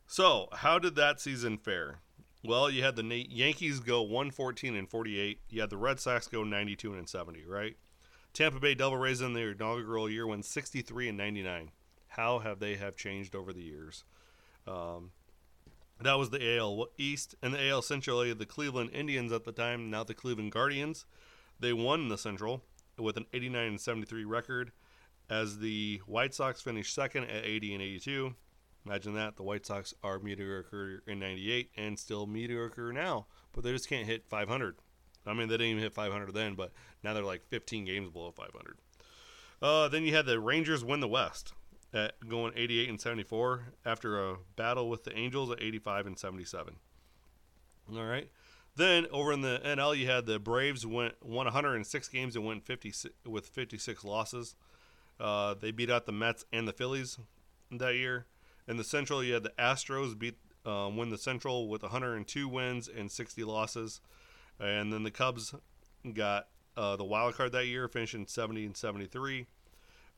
So, 0.07 0.49
how 0.53 0.79
did 0.79 0.97
that 0.97 1.21
season 1.21 1.57
fare? 1.57 2.01
Well, 2.43 2.71
you 2.71 2.83
had 2.83 2.97
the 2.97 3.05
Yankees 3.05 3.81
go 3.81 4.03
114 4.03 4.75
and 4.75 4.89
48. 4.89 5.41
You 5.51 5.61
had 5.61 5.71
the 5.71 5.77
Red 5.77 6.01
Sox 6.01 6.27
go 6.27 6.43
92 6.43 6.95
and 6.95 7.09
70, 7.09 7.45
right? 7.47 7.77
Tampa 8.33 8.61
Bay 8.61 8.75
Devil 8.75 8.97
Rays 8.97 9.21
in 9.21 9.35
their 9.35 9.51
inaugural 9.51 10.09
year 10.09 10.27
went 10.27 10.45
63 10.45 11.09
and 11.09 11.19
99. 11.19 11.71
How 12.09 12.39
have 12.39 12.59
they 12.59 12.77
have 12.77 12.97
changed 12.97 13.35
over 13.35 13.53
the 13.53 13.63
years? 13.63 14.05
Um, 14.67 15.11
that 16.01 16.15
was 16.15 16.31
the 16.31 16.57
AL 16.59 16.89
East 16.97 17.35
and 17.43 17.53
the 17.53 17.69
AL 17.69 17.83
Central. 17.83 18.35
The 18.35 18.47
Cleveland 18.47 18.91
Indians 18.93 19.33
at 19.33 19.45
the 19.45 19.53
time, 19.53 19.91
now 19.91 20.03
the 20.03 20.15
Cleveland 20.15 20.53
Guardians, 20.53 21.05
they 21.59 21.73
won 21.73 22.09
the 22.09 22.19
Central 22.19 22.63
with 22.99 23.17
an 23.17 23.27
89 23.33 23.67
and 23.67 23.81
73 23.81 24.25
record 24.25 24.73
as 25.31 25.61
the 25.61 26.03
White 26.07 26.35
Sox 26.35 26.61
finished 26.61 26.93
second 26.93 27.25
at 27.25 27.45
80 27.45 27.75
and 27.75 27.83
82. 27.83 28.35
Imagine 28.85 29.15
that. 29.15 29.37
The 29.37 29.43
White 29.43 29.65
Sox 29.65 29.95
are 30.03 30.19
mediocre 30.19 31.03
in 31.07 31.21
98 31.21 31.71
and 31.77 31.99
still 31.99 32.27
mediocre 32.27 32.93
now, 32.93 33.27
but 33.53 33.63
they 33.63 33.73
just 33.73 33.89
can't 33.89 34.07
hit 34.07 34.27
500. 34.29 34.77
I 35.27 35.35
mean, 35.35 35.49
they 35.49 35.55
didn't 35.55 35.67
even 35.69 35.83
hit 35.83 35.95
500 35.95 36.35
then, 36.35 36.55
but 36.55 36.73
now 37.05 37.15
they're 37.15 37.23
like 37.23 37.47
15 37.49 37.85
games 37.85 38.11
below 38.11 38.33
500. 38.33 38.79
Uh, 39.63 39.89
then 39.89 40.05
you 40.05 40.15
had 40.15 40.27
the 40.27 40.41
Rangers 40.41 40.83
win 40.83 41.01
the 41.01 41.09
West 41.09 41.53
at 41.93 42.15
going 42.29 42.53
88 42.57 42.89
and 42.89 43.01
74 43.01 43.75
after 43.85 44.19
a 44.19 44.37
battle 44.57 44.89
with 44.89 45.05
the 45.05 45.17
Angels 45.17 45.51
at 45.51 45.63
85 45.63 46.07
and 46.07 46.19
77. 46.19 46.77
All 47.93 48.05
right. 48.05 48.31
Then 48.77 49.07
over 49.11 49.33
in 49.33 49.43
the 49.43 49.61
NL, 49.65 49.97
you 49.97 50.07
had 50.07 50.27
the 50.27 50.39
Braves 50.39 50.87
went 50.87 51.15
won 51.23 51.47
106 51.47 52.09
games 52.09 52.37
and 52.37 52.45
went 52.45 52.65
50 52.65 52.93
with 53.27 53.49
56 53.49 54.05
losses. 54.05 54.55
Uh, 55.21 55.55
they 55.55 55.71
beat 55.71 55.91
out 55.91 56.07
the 56.07 56.13
Mets 56.13 56.45
and 56.53 56.67
the 56.67 56.73
Phillies 56.73 57.19
that 57.71 57.95
year. 57.95 58.27
In 58.67 58.77
the 58.77 58.85
Central, 58.85 59.23
you 59.23 59.35
had 59.35 59.43
the 59.43 59.53
Astros 59.59 60.19
beat 60.19 60.37
um, 60.65 60.97
win 60.97 61.11
the 61.11 61.19
Central 61.19 61.69
with 61.69 61.83
102 61.83 62.49
wins 62.49 62.89
and 62.89 63.11
60 63.11 63.45
losses, 63.45 64.01
and 64.59 64.93
then 64.93 65.03
the 65.03 65.11
Cubs 65.11 65.55
got 66.15 66.49
uh, 66.77 66.97
the 66.97 67.05
wild 67.05 67.35
card 67.35 67.53
that 67.53 67.67
year, 67.67 67.89
finishing 67.89 68.27
70 68.27 68.67
and 68.67 68.77
73. 68.77 69.47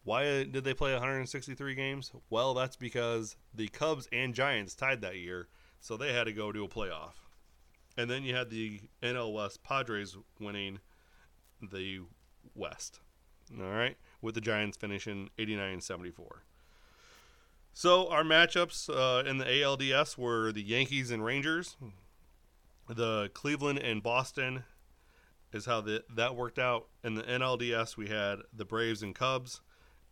Why 0.04 0.24
did 0.44 0.64
they 0.64 0.74
play 0.74 0.92
163 0.92 1.74
games? 1.74 2.10
Well, 2.28 2.54
that's 2.54 2.76
because 2.76 3.36
the 3.54 3.68
Cubs 3.68 4.08
and 4.12 4.34
Giants 4.34 4.74
tied 4.74 5.00
that 5.02 5.16
year, 5.16 5.48
so 5.80 5.96
they 5.96 6.12
had 6.12 6.24
to 6.24 6.32
go 6.32 6.50
to 6.50 6.64
a 6.64 6.68
playoff. 6.68 7.14
And 7.96 8.10
then 8.10 8.24
you 8.24 8.34
had 8.34 8.50
the 8.50 8.80
NL 9.02 9.32
West 9.32 9.62
Padres 9.62 10.16
winning 10.40 10.80
the 11.60 12.00
West. 12.54 13.00
All 13.60 13.70
right, 13.70 13.96
with 14.22 14.34
the 14.34 14.40
Giants 14.40 14.78
finishing 14.78 15.28
89 15.38 15.80
74. 15.80 16.44
So 17.74 18.08
our 18.08 18.22
matchups 18.22 18.88
uh, 18.88 19.28
in 19.28 19.38
the 19.38 19.44
ALDS 19.44 20.16
were 20.16 20.52
the 20.52 20.62
Yankees 20.62 21.10
and 21.10 21.24
Rangers. 21.24 21.76
The 22.88 23.30
Cleveland 23.34 23.78
and 23.78 24.02
Boston 24.02 24.64
is 25.52 25.66
how 25.66 25.80
the, 25.80 26.04
that 26.14 26.36
worked 26.36 26.58
out. 26.58 26.86
In 27.02 27.14
the 27.14 27.22
NLDS, 27.22 27.96
we 27.96 28.08
had 28.08 28.40
the 28.54 28.64
Braves 28.64 29.02
and 29.02 29.14
Cubs, 29.14 29.60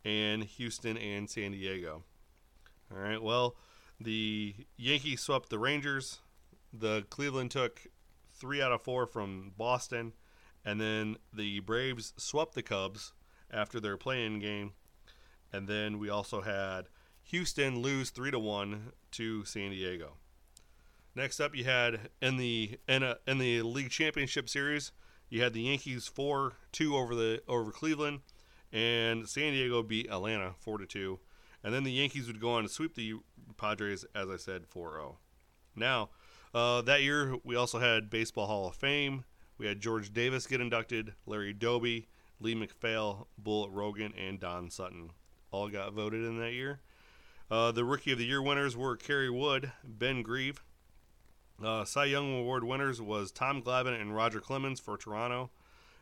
and 0.05 0.45
Houston 0.45 0.97
and 0.97 1.29
San 1.29 1.53
Diego. 1.53 2.03
All 2.91 2.99
right. 2.99 3.23
Well, 3.23 3.57
the 4.01 4.55
Yankees 4.77 5.21
swept 5.21 5.51
the 5.51 5.59
Rangers. 5.59 6.21
The 6.73 7.05
Cleveland 7.11 7.51
took 7.51 7.87
three 8.35 8.63
out 8.63 8.73
of 8.73 8.83
four 8.83 9.07
from 9.07 9.53
Boston, 9.57 10.15
and 10.65 10.81
then 10.81 11.17
the 11.33 11.61
Braves 11.61 12.15
swept 12.17 12.55
the 12.55 12.63
Cubs 12.63 13.13
after 13.53 13.81
their 13.81 13.97
playing 13.97 14.39
game. 14.39 14.73
And 15.53 15.67
then 15.69 15.99
we 15.99 16.09
also 16.09 16.43
had 16.43 16.87
Houston 17.25 17.81
lose 17.81 18.11
three 18.11 18.31
to 18.31 18.39
one 18.39 18.93
to 19.13 19.45
San 19.45 19.71
Diego. 19.71 20.15
Next 21.15 21.41
up, 21.41 21.57
you 21.57 21.65
had 21.65 22.11
in 22.23 22.37
the 22.37 22.79
in, 22.89 23.03
a, 23.03 23.17
in 23.27 23.39
the 23.39 23.63
league 23.63 23.91
championship 23.91 24.49
series, 24.49 24.93
you 25.29 25.43
had 25.43 25.53
the 25.53 25.63
Yankees 25.63 26.07
four 26.07 26.55
two 26.73 26.97
over 26.97 27.15
the 27.15 27.43
over 27.49 27.73
Cleveland, 27.73 28.21
and 28.73 29.29
San 29.29 29.53
Diego 29.53 29.83
beat 29.83 30.09
Atlanta 30.09 30.55
four 30.61 30.79
to 30.79 30.87
two, 30.87 31.19
and 31.65 31.75
then 31.75 31.83
the 31.83 31.93
Yankees 31.93 32.27
would 32.27 32.41
go 32.41 32.53
on 32.53 32.63
to 32.63 32.69
sweep 32.69 32.95
the 32.95 33.15
Padres, 33.57 34.05
as 34.15 34.29
I 34.31 34.37
said, 34.37 34.65
4-0. 34.69 35.17
Now, 35.77 36.11
uh, 36.55 36.83
that 36.83 37.03
year 37.03 37.37
we 37.45 37.57
also 37.57 37.79
had 37.79 38.11
Baseball 38.11 38.47
Hall 38.47 38.69
of 38.69 38.75
Fame. 38.75 39.25
We 39.59 39.67
had 39.67 39.81
George 39.81 40.13
Davis 40.13 40.47
get 40.47 40.61
inducted, 40.61 41.15
Larry 41.27 41.53
Doby, 41.53 42.09
Lee 42.41 42.55
MacPhail, 42.55 43.29
Bullet 43.39 43.71
Rogan, 43.71 44.13
and 44.19 44.41
Don 44.41 44.71
Sutton 44.71 45.11
all 45.51 45.69
got 45.69 45.93
voted 45.93 46.25
in 46.25 46.39
that 46.39 46.53
year. 46.53 46.81
Uh, 47.51 47.73
the 47.73 47.85
Rookie 47.85 48.13
of 48.13 48.19
the 48.19 48.25
Year 48.25 48.43
winners 48.43 48.77
were 48.77 48.97
Kerry 48.97 49.31
Wood, 49.31 49.73
Ben 49.85 50.23
Grieve. 50.23 50.63
Uh, 51.63 51.85
Cy 51.85 52.07
Young 52.07 52.39
Award 52.39 52.65
winners 52.65 53.03
was 53.03 53.31
Tom 53.31 53.61
Glavine 53.63 54.01
and 54.01 54.15
Roger 54.15 54.41
Clemens 54.41 54.81
for 54.81 54.97
Toronto. 54.97 55.51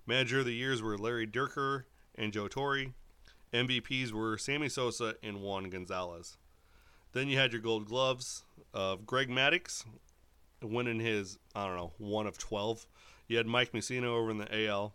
Manager 0.06 0.40
of 0.40 0.44
the 0.44 0.54
Years 0.54 0.82
were 0.82 0.96
Larry 0.96 1.26
Dierker 1.26 1.84
and 2.14 2.32
Joe 2.32 2.48
Torre. 2.48 2.92
MVPs 3.52 4.12
were 4.12 4.38
Sammy 4.38 4.68
Sosa 4.68 5.14
and 5.22 5.40
Juan 5.40 5.70
Gonzalez. 5.70 6.36
Then 7.12 7.28
you 7.28 7.38
had 7.38 7.52
your 7.52 7.62
Gold 7.62 7.86
Gloves 7.86 8.44
of 8.74 9.06
Greg 9.06 9.28
Maddux 9.28 9.84
winning 10.62 11.00
his 11.00 11.38
I 11.54 11.66
don't 11.66 11.76
know 11.76 11.92
one 11.98 12.26
of 12.26 12.36
twelve. 12.38 12.86
You 13.26 13.38
had 13.38 13.46
Mike 13.46 13.72
Mussina 13.72 14.04
over 14.04 14.30
in 14.30 14.38
the 14.38 14.66
AL. 14.66 14.94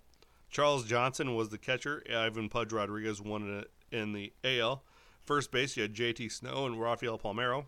Charles 0.54 0.86
Johnson 0.86 1.34
was 1.34 1.50
the 1.50 1.58
catcher. 1.58 2.04
Ivan 2.16 2.48
Pudge 2.48 2.72
Rodriguez 2.72 3.20
won 3.20 3.58
it 3.58 3.72
in 3.92 4.14
the 4.14 4.32
AL. 4.44 4.84
First 5.24 5.52
base, 5.52 5.76
you 5.76 5.82
had 5.82 5.96
JT 5.96 6.32
Snow 6.32 6.68
and 6.68 6.80
Rafael 6.80 7.18
Palmeiro. 7.18 7.66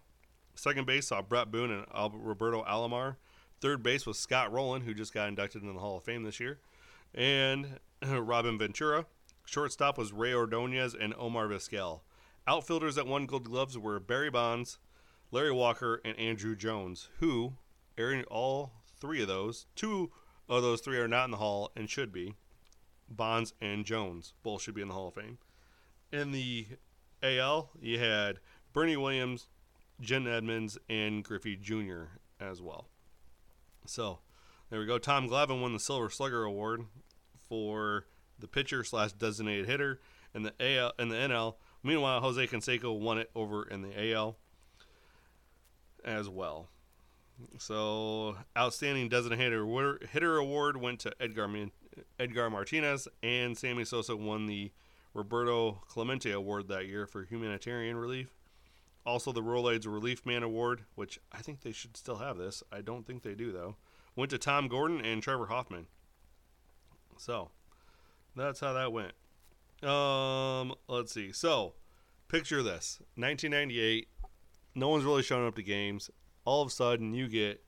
Second 0.54 0.86
base 0.86 1.08
saw 1.08 1.24
Bret 1.24 1.50
Boone 1.50 1.72
and 1.72 2.14
Roberto 2.14 2.64
Alomar. 2.64 3.16
Third 3.60 3.82
base 3.82 4.06
was 4.06 4.20
Scott 4.20 4.52
Rolen, 4.54 4.84
who 4.84 4.94
just 4.94 5.16
got 5.16 5.28
inducted 5.28 5.64
into 5.64 5.74
the 5.74 5.80
Hall 5.80 5.98
of 5.98 6.04
Fame 6.04 6.22
this 6.22 6.40
year, 6.40 6.60
and 7.16 7.80
Robin 8.08 8.60
Ventura. 8.60 9.08
Shortstop 9.48 9.98
was 9.98 10.14
Rey 10.14 10.36
Ordonez 10.36 10.94
and 10.94 11.16
Omar 11.18 11.48
Vizquel. 11.48 12.02
Outfielders 12.48 12.94
that 12.96 13.08
won 13.08 13.26
Gold 13.26 13.46
Gloves 13.46 13.80
were 13.80 14.00
Barry 14.00 14.30
Bonds, 14.30 14.78
Larry 15.32 15.52
Walker, 15.52 16.02
and 16.06 16.16
Andruw 16.18 16.56
Jones, 16.56 17.10
who, 17.18 17.54
airing 17.98 18.26
all 18.26 18.74
three 19.02 19.24
of 19.24 19.28
those, 19.28 19.66
two 19.76 20.12
of 20.48 20.62
those 20.62 20.82
three 20.82 21.00
are 21.00 21.08
not 21.08 21.26
in 21.26 21.32
the 21.32 21.38
Hall 21.38 21.72
and 21.76 21.90
should 21.90 22.12
be. 22.12 22.36
Bonds, 23.10 23.54
and 23.62 23.86
Jones. 23.86 24.34
Both 24.44 24.62
should 24.62 24.76
be 24.76 24.82
in 24.82 24.88
the 24.88 24.94
Hall 24.94 25.10
of 25.10 25.16
Fame. 25.16 25.38
In 26.12 26.32
the 26.32 26.68
AL, 27.22 27.72
you 27.80 28.00
had 28.00 28.40
Bernie 28.74 28.98
Williams, 28.98 29.48
Jim 30.00 30.28
Edmonds, 30.28 30.78
and 30.90 31.24
Griffey 31.24 31.56
Jr. 31.56 32.20
as 32.40 32.62
well. 32.62 32.88
So 33.86 34.20
there 34.70 34.80
we 34.80 34.86
go. 34.86 34.98
Tom 34.98 35.30
Glavine 35.30 35.62
won 35.62 35.74
the 35.74 35.80
Silver 35.80 36.10
Slugger 36.10 36.44
Award 36.44 36.86
for 37.48 38.06
the 38.40 38.48
pitcher 38.48 38.84
slash 38.84 39.14
designated 39.14 39.68
hitter 39.68 40.00
in 40.34 40.44
the 40.44 40.54
AL 40.60 40.94
in 41.00 41.10
the 41.10 41.16
NL. 41.16 41.56
Meanwhile, 41.84 42.22
Jose 42.22 42.48
Canseco 42.48 43.00
won 43.00 43.20
it 43.20 43.30
over 43.36 43.64
in 43.64 43.82
the 43.82 44.14
AL 44.14 44.38
as 46.04 46.28
well. 46.28 46.70
So, 47.60 48.38
outstanding 48.58 49.10
designated 49.10 49.54
hitter, 49.54 50.00
hitter 50.10 50.38
award 50.38 50.78
went 50.78 51.00
to 51.02 51.14
Edgar 51.20 51.48
Edgar 52.20 52.50
Martinez, 52.50 53.08
and 53.24 53.58
Sammy 53.58 53.86
Sosa 53.86 54.16
won 54.16 54.46
the 54.46 54.72
Roberto 55.14 55.82
Clemente 55.88 56.32
Award 56.32 56.68
that 56.68 56.88
year 56.88 57.08
for 57.08 57.24
humanitarian 57.24 57.98
relief. 57.98 58.36
Also, 59.06 59.32
the 59.32 59.42
Rolaids 59.42 59.86
Relief 59.86 60.26
Man 60.26 60.44
Award, 60.44 60.84
which 60.96 61.20
I 61.32 61.38
think 61.38 61.62
they 61.62 61.72
should 61.72 61.96
still 61.96 62.18
have 62.18 62.38
this. 62.38 62.64
I 62.72 62.82
don't 62.82 63.06
think 63.06 63.24
they 63.24 63.36
do 63.36 63.52
though. 63.52 63.76
Went 64.16 64.32
to 64.32 64.38
Tom 64.38 64.68
Gordon 64.68 65.00
and 65.02 65.22
Trevor 65.22 65.48
Hoffman. 65.48 65.88
So, 67.18 67.52
that's 68.36 68.60
how 68.60 68.74
that 68.74 68.92
went. 68.92 69.14
Um, 69.84 70.74
let's 70.88 71.14
see. 71.14 71.32
So, 71.32 71.74
picture 72.28 72.64
this: 72.64 73.00
1998. 73.16 74.08
No 74.74 74.90
one's 74.90 75.06
really 75.06 75.24
showing 75.24 75.48
up 75.48 75.56
to 75.56 75.64
games. 75.64 76.10
All 76.44 76.62
of 76.62 76.68
a 76.68 76.72
sudden, 76.72 77.14
you 77.14 77.28
get 77.28 77.64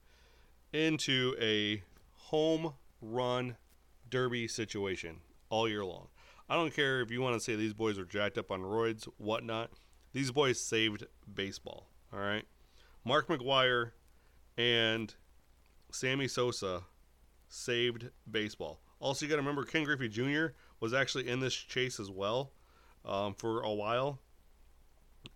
into 0.73 1.35
a 1.39 1.83
home 2.13 2.73
run 3.01 3.55
derby 4.09 4.47
situation 4.47 5.17
all 5.49 5.67
year 5.67 5.85
long. 5.85 6.07
I 6.49 6.55
don't 6.55 6.73
care 6.73 7.01
if 7.01 7.11
you 7.11 7.21
want 7.21 7.35
to 7.35 7.39
say 7.39 7.55
these 7.55 7.73
boys 7.73 7.99
are 7.99 8.05
jacked 8.05 8.37
up 8.37 8.51
on 8.51 8.61
roids, 8.61 9.07
whatnot. 9.17 9.71
These 10.13 10.31
boys 10.31 10.59
saved 10.59 11.05
baseball. 11.33 11.89
All 12.13 12.19
right. 12.19 12.45
Mark 13.03 13.27
McGwire 13.27 13.91
and 14.57 15.13
Sammy 15.91 16.27
Sosa 16.27 16.83
saved 17.49 18.09
baseball. 18.29 18.79
Also, 18.99 19.25
you 19.25 19.29
got 19.29 19.35
to 19.35 19.41
remember 19.41 19.63
Ken 19.63 19.83
Griffey 19.83 20.09
Jr. 20.09 20.47
was 20.79 20.93
actually 20.93 21.27
in 21.27 21.39
this 21.39 21.53
chase 21.53 21.99
as 21.99 22.09
well 22.09 22.51
um, 23.05 23.33
for 23.35 23.61
a 23.61 23.71
while, 23.71 24.19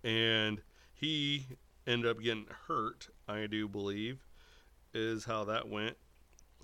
and 0.04 0.62
he 0.94 1.46
ended 1.86 2.10
up 2.10 2.22
getting 2.22 2.48
hurt. 2.68 3.10
I 3.28 3.48
do 3.48 3.68
believe 3.68 4.26
is 4.94 5.26
how 5.26 5.44
that 5.46 5.70
went. 5.70 5.98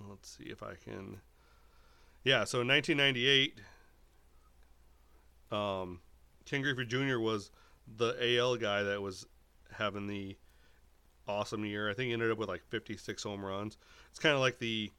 Let's 0.08 0.36
see 0.36 0.44
if 0.44 0.62
I 0.62 0.74
can. 0.74 1.20
Yeah, 2.28 2.44
so 2.44 2.60
in 2.60 2.68
1998, 2.68 3.58
um, 5.50 6.00
Ken 6.44 6.60
Griffey 6.60 6.84
Jr. 6.84 7.18
was 7.18 7.50
the 7.96 8.36
AL 8.36 8.58
guy 8.58 8.82
that 8.82 9.00
was 9.00 9.24
having 9.72 10.06
the 10.06 10.36
awesome 11.26 11.64
year. 11.64 11.88
I 11.88 11.94
think 11.94 12.08
he 12.08 12.12
ended 12.12 12.30
up 12.30 12.36
with 12.36 12.50
like 12.50 12.60
56 12.68 13.22
home 13.22 13.42
runs. 13.42 13.78
It's 14.10 14.18
kind 14.18 14.34
of 14.34 14.42
like 14.42 14.58
the 14.58 14.92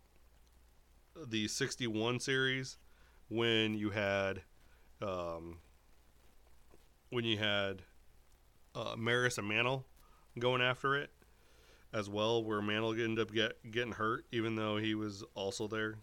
the 1.28 1.48
61 1.48 2.20
series 2.20 2.78
when 3.28 3.76
you 3.76 3.92
had 3.92 4.42
um, 5.00 5.60
when 7.12 7.26
you 7.26 7.38
had 7.38 7.84
uh, 8.74 8.96
Maris 8.98 9.38
and 9.38 9.48
Mantle 9.48 9.86
going 10.40 10.64
after 10.64 10.96
it 10.96 11.12
as 11.94 12.10
well, 12.10 12.44
where 12.44 12.64
Mantle 12.64 12.94
ended 12.94 13.20
up 13.20 13.32
get, 13.32 13.72
getting 13.72 13.94
hurt, 13.94 14.26
even 14.32 14.56
though 14.56 14.78
he 14.78 14.96
was 14.96 15.24
also 15.36 15.68
there. 15.68 16.00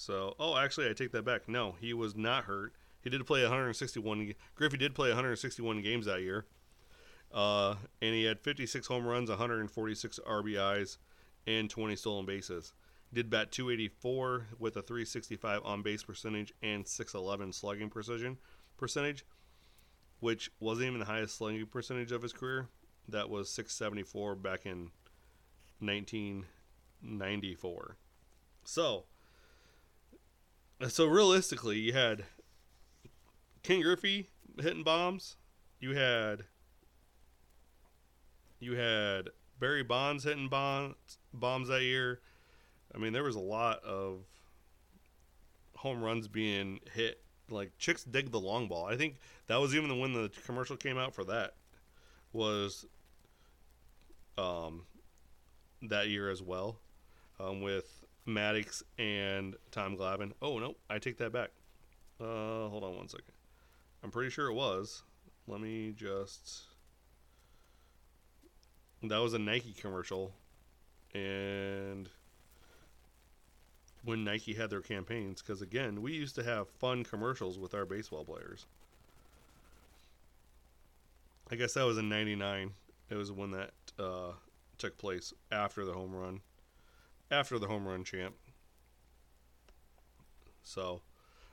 So, 0.00 0.34
oh, 0.40 0.56
actually, 0.56 0.88
I 0.88 0.94
take 0.94 1.12
that 1.12 1.26
back. 1.26 1.46
No, 1.46 1.76
he 1.78 1.92
was 1.92 2.16
not 2.16 2.44
hurt. 2.44 2.72
He 3.02 3.10
did 3.10 3.26
play 3.26 3.42
161. 3.42 4.32
Griffey 4.54 4.78
did 4.78 4.94
play 4.94 5.10
161 5.10 5.82
games 5.82 6.06
that 6.06 6.22
year, 6.22 6.46
uh, 7.34 7.74
and 8.00 8.14
he 8.14 8.24
had 8.24 8.40
56 8.40 8.86
home 8.86 9.04
runs, 9.04 9.28
146 9.28 10.18
RBIs, 10.26 10.96
and 11.46 11.68
20 11.68 11.96
stolen 11.96 12.24
bases. 12.24 12.72
Did 13.12 13.28
bat 13.28 13.52
284 13.52 14.46
with 14.58 14.78
a 14.78 14.82
365 14.82 15.60
on 15.66 15.82
base 15.82 16.02
percentage 16.02 16.54
and 16.62 16.88
611 16.88 17.52
slugging 17.52 17.90
precision 17.90 18.38
percentage, 18.78 19.26
which 20.20 20.50
wasn't 20.60 20.86
even 20.86 21.00
the 21.00 21.04
highest 21.04 21.36
slugging 21.36 21.66
percentage 21.66 22.10
of 22.10 22.22
his 22.22 22.32
career. 22.32 22.68
That 23.06 23.28
was 23.28 23.50
674 23.50 24.36
back 24.36 24.64
in 24.64 24.92
1994. 25.80 27.96
So, 28.64 29.04
so 30.88 31.06
realistically, 31.06 31.78
you 31.78 31.92
had 31.92 32.24
Ken 33.62 33.80
Griffey 33.80 34.28
hitting 34.60 34.82
bombs. 34.82 35.36
You 35.78 35.94
had 35.94 36.44
you 38.58 38.76
had 38.76 39.30
Barry 39.58 39.82
Bonds 39.82 40.24
hitting 40.24 40.48
bombs 40.48 41.68
that 41.68 41.82
year. 41.82 42.20
I 42.94 42.98
mean, 42.98 43.12
there 43.12 43.24
was 43.24 43.36
a 43.36 43.40
lot 43.40 43.82
of 43.84 44.24
home 45.76 46.02
runs 46.02 46.28
being 46.28 46.80
hit. 46.92 47.22
Like 47.48 47.72
chicks 47.78 48.04
dig 48.04 48.30
the 48.30 48.38
long 48.38 48.68
ball. 48.68 48.86
I 48.86 48.96
think 48.96 49.16
that 49.48 49.56
was 49.56 49.74
even 49.74 49.98
when 49.98 50.12
the 50.12 50.30
commercial 50.46 50.76
came 50.76 50.96
out 50.96 51.14
for 51.14 51.24
that 51.24 51.54
was 52.32 52.86
um 54.38 54.82
that 55.82 56.08
year 56.08 56.30
as 56.30 56.40
well 56.40 56.78
um, 57.40 57.60
with 57.60 57.99
Maddux 58.30 58.82
and 58.98 59.56
Tom 59.70 59.96
Glavine. 59.96 60.32
Oh 60.40 60.58
no, 60.58 60.76
I 60.88 60.98
take 60.98 61.18
that 61.18 61.32
back. 61.32 61.50
Uh, 62.20 62.68
hold 62.68 62.84
on 62.84 62.96
one 62.96 63.08
second. 63.08 63.32
I'm 64.02 64.10
pretty 64.10 64.30
sure 64.30 64.46
it 64.48 64.54
was. 64.54 65.02
Let 65.46 65.60
me 65.60 65.92
just. 65.96 66.62
That 69.02 69.18
was 69.18 69.32
a 69.32 69.38
Nike 69.38 69.72
commercial, 69.72 70.34
and 71.14 72.08
when 74.04 74.24
Nike 74.24 74.52
had 74.54 74.70
their 74.70 74.82
campaigns, 74.82 75.40
because 75.40 75.62
again, 75.62 76.02
we 76.02 76.12
used 76.12 76.34
to 76.34 76.42
have 76.42 76.68
fun 76.68 77.04
commercials 77.04 77.58
with 77.58 77.74
our 77.74 77.86
baseball 77.86 78.24
players. 78.24 78.66
I 81.50 81.56
guess 81.56 81.74
that 81.74 81.84
was 81.84 81.98
in 81.98 82.08
'99. 82.08 82.72
It 83.08 83.14
was 83.14 83.32
when 83.32 83.50
that 83.52 83.72
uh, 83.98 84.32
took 84.78 84.96
place 84.98 85.32
after 85.50 85.84
the 85.84 85.92
home 85.92 86.14
run, 86.14 86.40
after 87.30 87.58
the 87.58 87.66
home 87.66 87.86
run 87.86 88.04
champ. 88.04 88.34
So, 90.62 91.02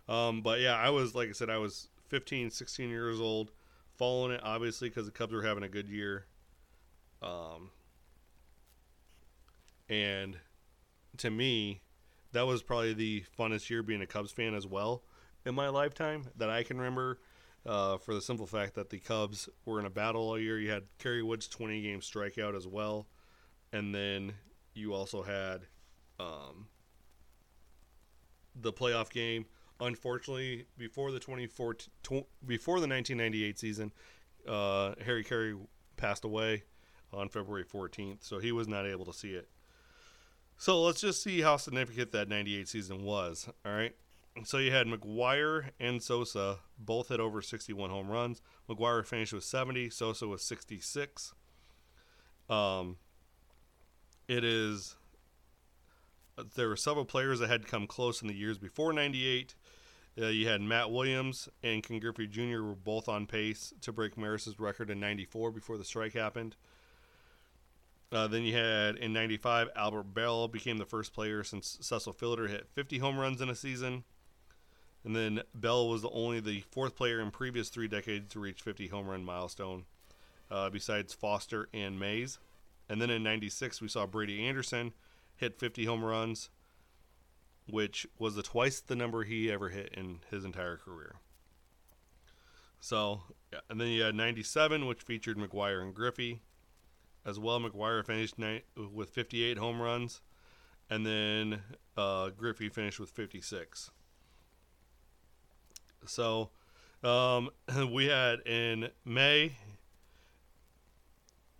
um, 0.07 0.41
but 0.41 0.59
yeah, 0.59 0.75
I 0.75 0.89
was 0.89 1.15
like 1.15 1.29
I 1.29 1.33
said, 1.33 1.49
I 1.49 1.57
was 1.57 1.89
15, 2.09 2.49
16 2.49 2.89
years 2.89 3.19
old, 3.19 3.51
following 3.97 4.33
it 4.33 4.41
obviously 4.43 4.89
because 4.89 5.05
the 5.05 5.11
Cubs 5.11 5.33
were 5.33 5.43
having 5.43 5.63
a 5.63 5.69
good 5.69 5.87
year. 5.89 6.25
Um, 7.21 7.71
and 9.89 10.37
to 11.17 11.29
me, 11.29 11.81
that 12.33 12.45
was 12.45 12.61
probably 12.61 12.93
the 12.93 13.23
funnest 13.37 13.69
year 13.69 13.81
being 13.81 14.01
a 14.01 14.07
Cubs 14.07 14.31
fan 14.31 14.53
as 14.53 14.67
well 14.67 15.03
in 15.45 15.55
my 15.55 15.69
lifetime 15.69 16.25
that 16.37 16.49
I 16.49 16.63
can 16.63 16.77
remember. 16.77 17.19
Uh, 17.65 17.97
for 17.97 18.13
the 18.13 18.21
simple 18.21 18.45
fact 18.45 18.75
that 18.75 18.89
the 18.89 18.97
Cubs 18.97 19.49
were 19.65 19.77
in 19.77 19.85
a 19.85 19.89
battle 19.89 20.21
all 20.21 20.39
year. 20.39 20.57
You 20.57 20.71
had 20.71 20.83
Kerry 20.99 21.21
Wood's 21.21 21.49
20 21.49 21.81
game 21.81 21.99
strikeout 21.99 22.55
as 22.55 22.65
well. 22.65 23.07
And 23.73 23.93
then 23.93 24.35
you 24.77 24.93
also 24.93 25.23
had 25.23 25.61
um, 26.19 26.67
the 28.55 28.71
playoff 28.71 29.09
game 29.09 29.45
unfortunately, 29.79 30.65
before 30.77 31.11
the 31.11 31.19
2014, 31.19 32.23
before 32.45 32.79
the 32.79 32.87
1998 32.87 33.59
season, 33.59 33.91
uh, 34.47 34.93
Harry 35.03 35.23
Caray 35.23 35.55
passed 35.97 36.25
away 36.25 36.63
on 37.13 37.29
February 37.29 37.63
14th, 37.63 38.17
so 38.21 38.39
he 38.39 38.51
was 38.51 38.67
not 38.67 38.85
able 38.85 39.05
to 39.05 39.13
see 39.13 39.31
it. 39.31 39.49
So 40.57 40.81
let's 40.81 41.01
just 41.01 41.21
see 41.21 41.41
how 41.41 41.57
significant 41.57 42.11
that 42.13 42.29
98 42.29 42.67
season 42.67 43.03
was. 43.03 43.47
All 43.65 43.71
right. 43.71 43.95
So 44.43 44.57
you 44.57 44.71
had 44.71 44.87
McGwire 44.87 45.69
and 45.79 46.01
Sosa 46.01 46.59
both 46.77 47.09
hit 47.09 47.19
over 47.19 47.41
61 47.41 47.89
home 47.89 48.07
runs. 48.07 48.41
McGwire 48.69 49.05
finished 49.05 49.33
with 49.33 49.43
70, 49.43 49.89
Sosa 49.89 50.27
with 50.27 50.41
66. 50.41 51.33
Um, 52.49 52.97
it 54.27 54.43
is 54.43 54.95
there 56.55 56.69
were 56.69 56.75
several 56.75 57.05
players 57.05 57.39
that 57.39 57.49
had 57.49 57.67
come 57.67 57.87
close 57.87 58.21
in 58.21 58.27
the 58.27 58.35
years 58.35 58.57
before 58.57 58.93
98 58.93 59.55
uh, 60.19 60.27
you 60.27 60.47
had 60.47 60.61
Matt 60.61 60.91
Williams 60.91 61.47
and 61.61 61.83
Ken 61.83 61.99
Griffey 61.99 62.25
Jr. 62.25 62.63
were 62.63 62.75
both 62.75 63.07
on 63.07 63.27
pace 63.27 63.73
to 63.81 63.91
break 63.91 64.17
Maris's 64.17 64.59
record 64.59 64.89
in 64.89 64.99
94 64.99 65.51
before 65.51 65.77
the 65.77 65.85
strike 65.85 66.13
happened. 66.13 66.55
Uh, 68.11 68.27
then 68.27 68.43
you 68.43 68.55
had 68.55 68.95
in 68.95 69.13
95, 69.13 69.69
Albert 69.75 70.13
Belle 70.13 70.47
became 70.47 70.77
the 70.77 70.85
first 70.85 71.13
player 71.13 71.43
since 71.43 71.77
Cecil 71.81 72.13
Fielder 72.13 72.47
hit 72.47 72.67
50 72.73 72.97
home 72.97 73.19
runs 73.19 73.41
in 73.41 73.49
a 73.49 73.55
season. 73.55 74.05
And 75.03 75.15
then 75.15 75.41
Belle 75.53 75.87
was 75.87 76.01
the 76.01 76.09
only 76.09 76.39
the 76.39 76.63
fourth 76.71 76.95
player 76.95 77.19
in 77.19 77.29
previous 77.31 77.69
three 77.69 77.87
decades 77.87 78.33
to 78.33 78.39
reach 78.39 78.61
50 78.61 78.87
home 78.87 79.07
run 79.07 79.23
milestone, 79.23 79.85
uh, 80.49 80.69
besides 80.69 81.13
Foster 81.13 81.69
and 81.73 81.99
Mays. 81.99 82.39
And 82.89 83.02
then 83.02 83.10
in 83.10 83.23
96, 83.23 83.82
we 83.82 83.88
saw 83.88 84.06
Brady 84.06 84.45
Anderson 84.45 84.93
hit 85.36 85.60
50 85.60 85.86
home 85.86 86.04
runs. 86.04 86.50
which 87.69 88.08
was 88.17 88.36
the 88.36 88.43
twice 88.43 88.80
the 88.80 88.95
number 88.95 89.23
he 89.23 89.52
ever 89.52 89.69
hit 89.69 89.93
in 89.93 90.19
his 90.32 90.45
entire 90.45 90.78
career. 90.78 91.15
So, 92.80 93.23
and 93.69 93.80
then 93.82 93.89
you 93.89 94.04
had 94.04 94.15
97, 94.15 94.86
which 94.86 95.02
featured 95.02 95.38
McGwire 95.38 95.82
and 95.82 95.93
Griffey. 95.93 96.41
As 97.26 97.38
well, 97.39 97.60
McGwire 97.60 98.06
finished 98.06 98.39
ni- 98.39 98.63
with 98.93 99.10
58 99.10 99.58
home 99.58 99.82
runs, 99.82 100.21
and 100.89 101.06
then 101.06 101.62
uh, 101.97 102.30
Griffey 102.30 102.69
finished 102.69 103.02
with 103.02 103.10
56. 103.10 103.91
So, 106.06 106.52
um, 107.04 107.50
we 107.91 108.06
had 108.06 108.39
in 108.47 108.89
May, 109.04 109.58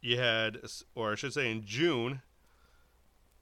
you 0.08 0.18
had, 0.18 0.60
or 0.96 1.12
I 1.12 1.16
should 1.16 1.34
say 1.34 1.52
in 1.52 1.66
June, 1.66 2.22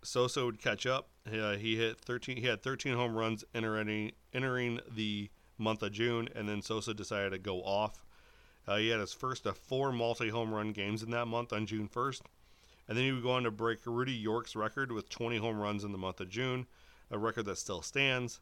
Sosa 0.01 0.43
would 0.45 0.59
catch 0.59 0.87
up. 0.87 1.09
Uh, 1.31 1.53
he 1.53 1.75
hit 1.75 1.99
13. 2.01 2.37
He 2.37 2.47
had 2.47 2.63
13 2.63 2.95
home 2.95 3.15
runs 3.15 3.43
entering 3.53 4.11
entering 4.33 4.79
the 4.89 5.29
month 5.59 5.83
of 5.83 5.91
June, 5.91 6.27
and 6.35 6.49
then 6.49 6.63
Sosa 6.63 6.95
decided 6.95 7.31
to 7.31 7.37
go 7.37 7.61
off. 7.61 8.03
Uh, 8.67 8.77
he 8.77 8.89
had 8.89 8.99
his 8.99 9.13
first 9.13 9.45
of 9.45 9.57
four 9.57 9.91
multi 9.91 10.29
home 10.29 10.51
run 10.51 10.71
games 10.71 11.03
in 11.03 11.11
that 11.11 11.27
month 11.27 11.53
on 11.53 11.67
June 11.67 11.87
1st, 11.87 12.21
and 12.87 12.97
then 12.97 13.05
he 13.05 13.11
would 13.11 13.21
go 13.21 13.31
on 13.31 13.43
to 13.43 13.51
break 13.51 13.79
Rudy 13.85 14.13
York's 14.13 14.55
record 14.55 14.91
with 14.91 15.07
20 15.07 15.37
home 15.37 15.59
runs 15.59 15.83
in 15.83 15.91
the 15.91 15.99
month 15.99 16.19
of 16.19 16.29
June, 16.29 16.65
a 17.11 17.19
record 17.19 17.45
that 17.45 17.59
still 17.59 17.83
stands. 17.83 18.39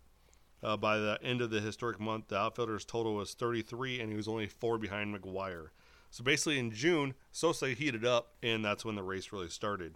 Uh, 0.63 0.77
by 0.77 0.97
the 0.97 1.19
end 1.21 1.41
of 1.41 1.49
the 1.49 1.59
historic 1.59 1.99
month, 1.99 2.29
the 2.29 2.37
outfielder's 2.37 2.85
total 2.85 3.15
was 3.15 3.33
33, 3.33 3.99
and 3.99 4.09
he 4.09 4.15
was 4.15 4.29
only 4.29 4.47
four 4.47 4.77
behind 4.77 5.13
McGwire. 5.13 5.67
So 6.13 6.23
basically, 6.23 6.59
in 6.59 6.69
June, 6.69 7.15
Sosa 7.31 7.69
heated 7.69 8.05
up, 8.05 8.35
and 8.43 8.63
that's 8.63 8.85
when 8.85 8.93
the 8.93 9.01
race 9.01 9.31
really 9.31 9.49
started. 9.49 9.95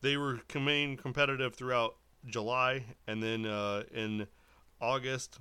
They 0.00 0.16
were 0.16 0.40
remain 0.52 0.96
competitive 0.96 1.54
throughout 1.54 1.94
July, 2.26 2.86
and 3.06 3.22
then 3.22 3.46
uh, 3.46 3.84
in 3.94 4.26
August, 4.80 5.38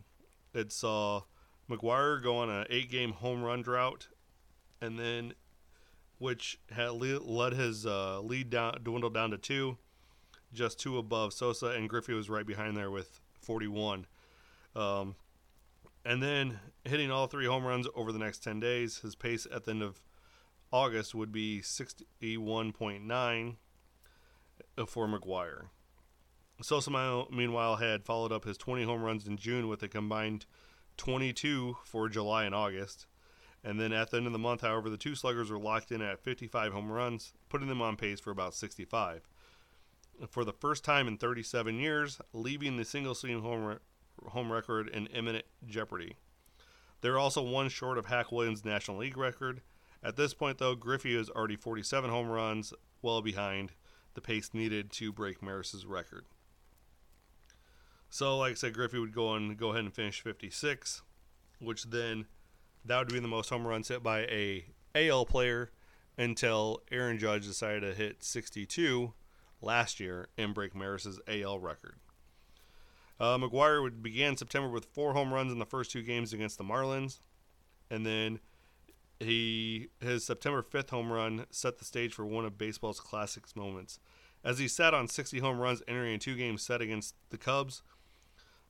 it 0.53 0.71
saw 0.71 1.23
McGwire 1.67 2.21
go 2.21 2.37
on 2.37 2.51
an 2.51 2.67
eight-game 2.69 3.13
home 3.13 3.41
run 3.41 3.63
drought, 3.63 4.09
and 4.79 4.99
then 4.99 5.33
which 6.19 6.59
had 6.69 6.91
led 6.91 7.53
his 7.53 7.87
uh, 7.87 8.19
lead 8.19 8.51
down 8.51 8.81
dwindled 8.83 9.15
down 9.15 9.31
to 9.31 9.39
two, 9.39 9.75
just 10.53 10.79
two 10.79 10.99
above 10.99 11.33
Sosa, 11.33 11.69
and 11.69 11.89
Griffey 11.89 12.13
was 12.13 12.29
right 12.29 12.45
behind 12.45 12.77
there 12.77 12.91
with 12.91 13.19
41. 13.41 14.05
Um, 14.75 15.15
and 16.05 16.23
then 16.23 16.59
hitting 16.83 17.11
all 17.11 17.27
three 17.27 17.45
home 17.45 17.65
runs 17.65 17.87
over 17.95 18.11
the 18.11 18.19
next 18.19 18.43
10 18.43 18.59
days, 18.59 18.99
his 18.99 19.15
pace 19.15 19.45
at 19.53 19.65
the 19.65 19.71
end 19.71 19.83
of 19.83 20.01
August 20.71 21.15
would 21.15 21.31
be 21.31 21.61
61.9 21.61 23.55
for 24.87 25.07
McGwire. 25.07 25.65
Sosa, 26.61 27.25
meanwhile, 27.31 27.77
had 27.77 28.03
followed 28.03 28.31
up 28.31 28.43
his 28.43 28.57
20 28.57 28.83
home 28.83 29.01
runs 29.01 29.27
in 29.27 29.37
June 29.37 29.67
with 29.67 29.81
a 29.81 29.87
combined 29.87 30.45
22 30.97 31.77
for 31.85 32.09
July 32.09 32.43
and 32.43 32.53
August. 32.53 33.07
And 33.63 33.79
then 33.79 33.91
at 33.91 34.11
the 34.11 34.17
end 34.17 34.25
of 34.25 34.33
the 34.33 34.39
month, 34.39 34.61
however, 34.61 34.89
the 34.89 34.97
two 34.97 35.15
sluggers 35.15 35.49
were 35.49 35.59
locked 35.59 35.91
in 35.91 36.01
at 36.01 36.19
55 36.19 36.73
home 36.73 36.91
runs, 36.91 37.33
putting 37.49 37.67
them 37.67 37.81
on 37.81 37.95
pace 37.95 38.19
for 38.19 38.31
about 38.31 38.53
65. 38.53 39.27
For 40.29 40.43
the 40.43 40.53
first 40.53 40.83
time 40.83 41.07
in 41.07 41.17
37 41.17 41.79
years, 41.79 42.19
leaving 42.33 42.77
the 42.77 42.85
single 42.85 43.15
season 43.15 43.41
home, 43.41 43.79
home 44.27 44.51
record 44.51 44.87
in 44.87 45.07
imminent 45.07 45.45
jeopardy. 45.65 46.15
They're 47.01 47.17
also 47.17 47.41
one 47.41 47.69
short 47.69 47.97
of 47.97 48.07
Hack 48.07 48.31
Williams' 48.31 48.65
National 48.65 48.97
League 48.97 49.17
record. 49.17 49.61
At 50.03 50.15
this 50.15 50.33
point, 50.33 50.57
though, 50.57 50.75
Griffey 50.75 51.15
is 51.15 51.29
already 51.29 51.55
47 51.55 52.09
home 52.09 52.29
runs, 52.29 52.73
well 53.01 53.21
behind 53.21 53.71
the 54.13 54.21
pace 54.21 54.53
needed 54.53 54.91
to 54.91 55.13
break 55.13 55.41
Maris's 55.41 55.85
record. 55.85 56.25
So, 58.09 58.37
like 58.37 58.51
I 58.51 58.55
said, 58.55 58.73
Griffey 58.73 58.99
would 58.99 59.13
go 59.13 59.33
and 59.33 59.55
go 59.55 59.69
ahead 59.69 59.83
and 59.83 59.93
finish 59.93 60.21
56, 60.21 61.03
which 61.59 61.83
then 61.85 62.25
that 62.83 62.97
would 62.97 63.13
be 63.13 63.19
the 63.19 63.27
most 63.27 63.49
home 63.49 63.67
runs 63.67 63.87
hit 63.87 64.01
by 64.01 64.21
a 64.21 64.65
AL 64.95 65.25
player 65.25 65.71
until 66.17 66.81
Aaron 66.91 67.19
Judge 67.19 67.45
decided 67.45 67.81
to 67.81 67.93
hit 67.93 68.23
62 68.23 69.13
last 69.61 69.99
year 69.99 70.27
and 70.37 70.53
break 70.53 70.75
Maris's 70.75 71.19
AL 71.27 71.59
record. 71.59 71.95
Uh, 73.19 73.37
McGwire 73.37 73.81
would 73.81 74.01
begin 74.01 74.37
September 74.37 74.69
with 74.69 74.85
four 74.85 75.13
home 75.13 75.33
runs 75.33 75.51
in 75.51 75.59
the 75.59 75.65
first 75.65 75.91
two 75.91 76.01
games 76.01 76.31
against 76.31 76.57
the 76.57 76.63
Marlins, 76.63 77.19
and 77.89 78.05
then 78.05 78.39
he 79.19 79.89
his 79.99 80.25
September 80.25 80.63
5th 80.63 80.91
home 80.91 81.11
run 81.11 81.45
set 81.49 81.77
the 81.77 81.85
stage 81.85 82.13
for 82.13 82.25
one 82.25 82.45
of 82.45 82.57
baseball's 82.57 83.01
classics 83.01 83.55
moments. 83.55 83.99
As 84.43 84.57
he 84.57 84.69
sat 84.69 84.93
on 84.93 85.09
60 85.09 85.39
home 85.39 85.59
runs 85.59 85.83
entering 85.87 86.15
a 86.15 86.17
two-game 86.17 86.57
set 86.57 86.81
against 86.81 87.15
the 87.29 87.37
Cubs, 87.37 87.83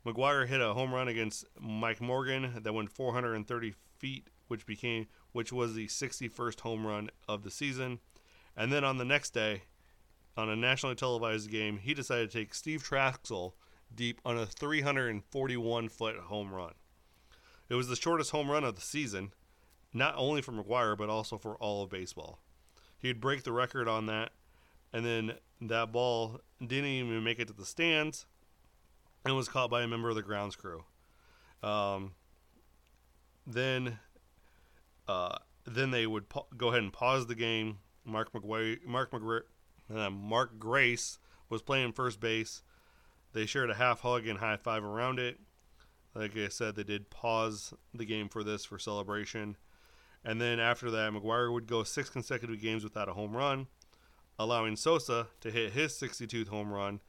McGwire 0.03 0.47
hit 0.47 0.61
a 0.61 0.73
home 0.73 0.93
run 0.93 1.07
against 1.07 1.45
Mike 1.59 2.01
Morgan 2.01 2.61
that 2.63 2.73
went 2.73 2.91
430 2.91 3.75
feet, 3.99 4.29
which 4.47 4.65
became 4.65 5.05
which 5.31 5.53
was 5.53 5.75
the 5.75 5.85
61st 5.85 6.61
home 6.61 6.87
run 6.87 7.11
of 7.27 7.43
the 7.43 7.51
season. 7.51 7.99
And 8.57 8.73
then 8.73 8.83
on 8.83 8.97
the 8.97 9.05
next 9.05 9.29
day, 9.31 9.63
on 10.35 10.49
a 10.49 10.55
nationally 10.55 10.95
televised 10.95 11.51
game, 11.51 11.77
he 11.77 11.93
decided 11.93 12.31
to 12.31 12.37
take 12.39 12.55
Steve 12.55 12.81
Trachsel 12.83 13.53
deep 13.93 14.21
on 14.25 14.37
a 14.37 14.45
341 14.45 15.89
foot 15.89 16.17
home 16.17 16.53
run. 16.53 16.73
It 17.69 17.75
was 17.75 17.87
the 17.87 17.95
shortest 17.95 18.31
home 18.31 18.49
run 18.49 18.63
of 18.63 18.75
the 18.75 18.81
season, 18.81 19.31
not 19.93 20.15
only 20.17 20.41
for 20.41 20.51
McGwire, 20.51 20.97
but 20.97 21.09
also 21.09 21.37
for 21.37 21.55
all 21.57 21.83
of 21.83 21.89
baseball. 21.89 22.39
He'd 22.97 23.21
break 23.21 23.43
the 23.43 23.51
record 23.51 23.87
on 23.87 24.07
that, 24.07 24.31
and 24.91 25.05
then 25.05 25.33
that 25.61 25.91
ball 25.91 26.41
didn't 26.59 26.85
even 26.85 27.23
make 27.23 27.39
it 27.39 27.47
to 27.47 27.53
the 27.53 27.65
stands 27.65 28.25
and 29.25 29.35
was 29.35 29.47
caught 29.47 29.69
by 29.69 29.81
a 29.83 29.87
member 29.87 30.09
of 30.09 30.15
the 30.15 30.21
grounds 30.21 30.55
crew. 30.55 30.83
Um, 31.61 32.13
then, 33.45 33.99
uh, 35.07 35.37
then 35.65 35.91
they 35.91 36.07
would 36.07 36.29
pa- 36.29 36.45
go 36.57 36.69
ahead 36.69 36.83
and 36.83 36.93
pause 36.93 37.27
the 37.27 37.35
game. 37.35 37.79
Mark 38.05 38.31
McGwire, 38.33 38.83
Mark 38.85 39.11
McGwire, 39.11 39.41
uh, 39.93 40.09
Mark 40.09 40.57
Grace 40.57 41.19
was 41.49 41.61
playing 41.61 41.91
first 41.93 42.19
base. 42.19 42.63
They 43.33 43.45
shared 43.45 43.69
a 43.69 43.75
half 43.75 44.01
hug 44.01 44.27
and 44.27 44.39
high 44.39 44.57
five 44.57 44.83
around 44.83 45.19
it. 45.19 45.39
Like 46.15 46.35
I 46.35 46.47
said, 46.47 46.75
they 46.75 46.83
did 46.83 47.09
pause 47.09 47.73
the 47.93 48.05
game 48.05 48.29
for 48.29 48.43
this 48.43 48.65
for 48.65 48.79
celebration. 48.79 49.55
And 50.25 50.41
then 50.41 50.59
after 50.59 50.91
that, 50.91 51.13
McGwire 51.13 51.51
would 51.51 51.67
go 51.67 51.83
six 51.83 52.09
consecutive 52.09 52.61
games 52.61 52.83
without 52.83 53.07
a 53.07 53.13
home 53.13 53.35
run, 53.35 53.67
allowing 54.37 54.75
Sosa 54.75 55.27
to 55.41 55.51
hit 55.51 55.71
his 55.71 55.93
62th 55.93 56.47
home 56.47 56.71
run 56.73 56.99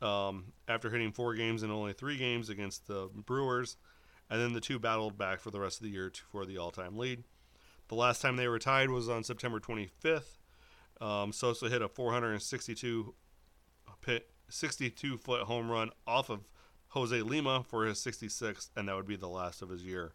um, 0.00 0.52
after 0.68 0.90
hitting 0.90 1.12
four 1.12 1.34
games 1.34 1.62
and 1.62 1.72
only 1.72 1.92
three 1.92 2.18
games 2.18 2.48
against 2.48 2.86
the 2.86 3.08
Brewers. 3.14 3.76
And 4.30 4.40
then 4.40 4.52
the 4.52 4.60
two 4.60 4.78
battled 4.78 5.18
back 5.18 5.40
for 5.40 5.50
the 5.50 5.60
rest 5.60 5.78
of 5.78 5.84
the 5.84 5.90
year 5.90 6.12
for 6.30 6.46
the 6.46 6.58
all 6.58 6.70
time 6.70 6.96
lead. 6.96 7.24
The 7.88 7.94
last 7.94 8.22
time 8.22 8.36
they 8.36 8.48
were 8.48 8.58
tied 8.58 8.90
was 8.90 9.08
on 9.08 9.24
September 9.24 9.60
25th. 9.60 10.38
Um, 11.00 11.32
Sosa 11.32 11.68
hit 11.68 11.82
a 11.82 11.88
462 11.88 13.14
pit, 14.00 14.30
62 14.52 15.16
foot 15.16 15.42
home 15.42 15.70
run 15.70 15.90
off 16.06 16.28
of 16.28 16.40
Jose 16.88 17.22
Lima 17.22 17.64
for 17.64 17.86
his 17.86 17.98
66th, 17.98 18.68
and 18.76 18.86
that 18.86 18.96
would 18.96 19.06
be 19.06 19.16
the 19.16 19.28
last 19.28 19.62
of 19.62 19.70
his 19.70 19.82
year 19.82 20.12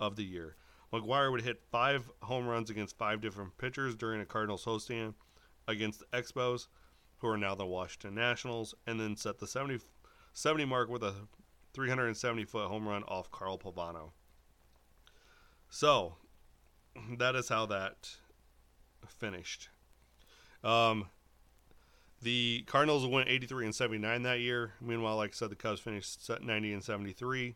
of 0.00 0.16
the 0.16 0.24
year. 0.24 0.56
McGwire 0.92 1.30
would 1.30 1.42
hit 1.42 1.62
five 1.70 2.10
home 2.22 2.46
runs 2.46 2.70
against 2.70 2.96
five 2.96 3.20
different 3.20 3.58
pitchers 3.58 3.94
during 3.94 4.20
a 4.20 4.24
Cardinals 4.24 4.64
homestand 4.64 5.14
against 5.68 6.00
the 6.00 6.18
Expos, 6.18 6.68
who 7.18 7.28
are 7.28 7.36
now 7.36 7.54
the 7.54 7.66
Washington 7.66 8.14
Nationals, 8.14 8.74
and 8.86 8.98
then 8.98 9.16
set 9.16 9.38
the 9.38 9.46
70, 9.46 9.80
70 10.32 10.64
mark 10.64 10.88
with 10.88 11.02
a 11.02 11.14
370 11.74 12.44
foot 12.44 12.68
home 12.68 12.88
run 12.88 13.02
off 13.02 13.30
Carl 13.30 13.58
Pavano. 13.58 14.12
So, 15.68 16.16
that 17.18 17.34
is 17.34 17.48
how 17.48 17.66
that 17.66 18.16
finished. 19.06 19.68
Um, 20.62 21.06
the 22.24 22.64
Cardinals 22.66 23.06
went 23.06 23.28
83 23.28 23.66
and 23.66 23.74
79 23.74 24.22
that 24.22 24.40
year. 24.40 24.72
Meanwhile, 24.80 25.16
like 25.16 25.30
I 25.30 25.34
said, 25.34 25.50
the 25.50 25.56
Cubs 25.56 25.80
finished 25.80 26.28
90 26.42 26.72
and 26.72 26.82
73. 26.82 27.54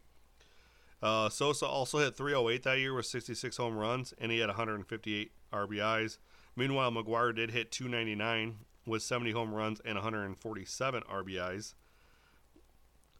Uh, 1.03 1.29
Sosa 1.29 1.67
also 1.67 1.99
hit 1.99 2.17
308 2.17 2.63
that 2.65 2.79
year 2.79 2.95
with 2.95 3.07
66 3.07 3.57
home 3.57 3.77
runs, 3.77 4.13
and 4.19 4.31
he 4.31 4.39
had 4.39 4.49
158 4.49 5.33
RBIs. 5.53 6.19
Meanwhile, 6.55 6.93
McGwire 6.93 7.35
did 7.35 7.51
hit 7.51 7.71
299 7.71 8.59
with 8.85 9.03
70 9.03 9.31
home 9.33 9.55
runs 9.55 9.81
and 9.85 9.95
147 9.95 11.03
RBIs 11.03 11.75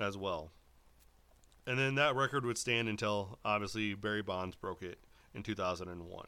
as 0.01 0.17
well. 0.17 0.51
And 1.67 1.79
then 1.79 1.95
that 1.97 2.15
record 2.15 2.45
would 2.45 2.59
stand 2.59 2.89
until 2.89 3.39
obviously 3.45 3.95
Barry 3.95 4.23
Bonds 4.23 4.57
broke 4.57 4.83
it 4.83 4.99
in 5.35 5.43
2001. 5.43 6.27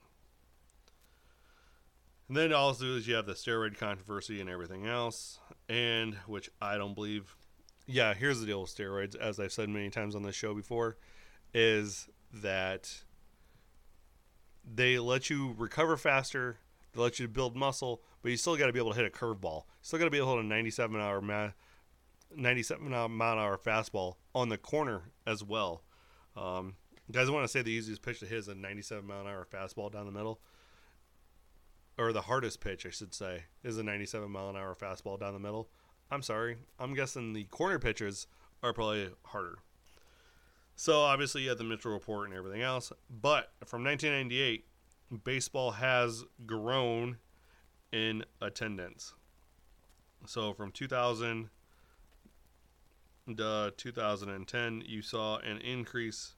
And 2.31 2.37
then 2.37 2.53
also 2.53 2.95
is 2.95 3.09
you 3.09 3.17
have 3.17 3.27
the 3.27 3.33
steroid 3.33 3.77
controversy 3.77 4.41
and 4.41 4.49
everything 4.49 4.87
else, 4.87 5.41
and 5.69 6.15
which 6.29 6.49
I 6.63 6.79
don't 6.79 6.95
believe. 6.95 7.35
Yeah, 7.89 8.15
here's 8.15 8.39
the 8.39 8.47
deal 8.47 8.61
with 8.61 8.71
steroids, 8.73 9.17
as 9.17 9.41
I've 9.41 9.51
said 9.51 9.69
many 9.69 9.91
times 9.91 10.15
on 10.15 10.23
this 10.23 10.37
show 10.37 10.55
before 10.55 10.97
is 11.53 12.09
that 12.33 13.03
they 14.65 15.01
let 15.01 15.29
you 15.29 15.57
recover 15.59 15.97
faster, 15.97 16.59
they 16.93 17.03
let 17.03 17.19
you 17.19 17.27
build 17.27 17.57
muscle, 17.57 18.01
but 18.23 18.31
you 18.31 18.37
still 18.37 18.57
got 18.57 18.69
to 18.69 18.73
be 18.73 18.79
able 18.79 18.93
to 18.93 18.97
hit 18.97 19.07
a 19.07 19.11
curveball. 19.11 19.65
Still 19.83 19.99
got 19.99 20.05
to 20.05 20.11
be 20.13 20.19
able 20.19 20.35
to 20.35 20.37
hit 20.37 20.45
a 20.45 20.49
97 20.49 21.01
hour 21.01 21.21
ma- 21.21 21.51
97 22.37 22.89
mile 22.89 23.07
an 23.07 23.39
hour 23.41 23.59
fastball 23.59 24.19
on 24.37 24.51
the 24.51 24.57
corner 24.57 25.03
as 25.27 25.43
well. 25.43 25.83
Um, 26.37 26.77
guys 27.11 27.29
want 27.29 27.43
to 27.43 27.49
say 27.49 27.63
the 27.63 27.73
easiest 27.73 28.03
pitch 28.03 28.21
to 28.21 28.27
hit 28.27 28.39
is 28.39 28.47
a 28.47 28.55
97 28.55 29.05
mile 29.05 29.23
an 29.23 29.27
hour 29.27 29.49
fastball 29.53 29.91
down 29.91 30.07
the 30.07 30.13
middle, 30.13 30.41
or 32.01 32.15
the 32.15 32.23
hardest 32.23 32.61
pitch, 32.61 32.87
I 32.87 32.91
should 32.91 33.13
say, 33.13 33.45
is 33.63 33.77
a 33.77 33.83
97 33.83 34.31
mile 34.31 34.49
an 34.49 34.57
hour 34.57 34.75
fastball 34.75 35.21
down 35.21 35.35
the 35.35 35.39
middle. 35.39 35.69
I'm 36.11 36.23
sorry, 36.23 36.57
I'm 36.79 36.95
guessing 36.95 37.35
the 37.35 37.45
corner 37.45 37.79
pitches 37.79 38.27
are 38.63 38.73
probably 38.73 39.11
harder. 39.25 39.59
So 40.77 41.03
obviously 41.03 41.43
you 41.43 41.51
have 41.51 41.59
the 41.59 41.65
Mitchell 41.65 41.93
report 41.93 42.29
and 42.29 42.37
everything 42.37 42.63
else, 42.63 42.91
but 43.11 43.53
from 43.67 43.85
1998, 43.85 44.65
baseball 45.25 45.73
has 45.73 46.25
grown 46.47 47.19
in 47.93 48.25
attendance. 48.41 49.13
So 50.25 50.55
from 50.55 50.73
2000 50.73 51.51
to 53.37 53.75
2010, 53.77 54.83
you 54.87 55.03
saw 55.03 55.37
an 55.39 55.59
increase 55.59 56.35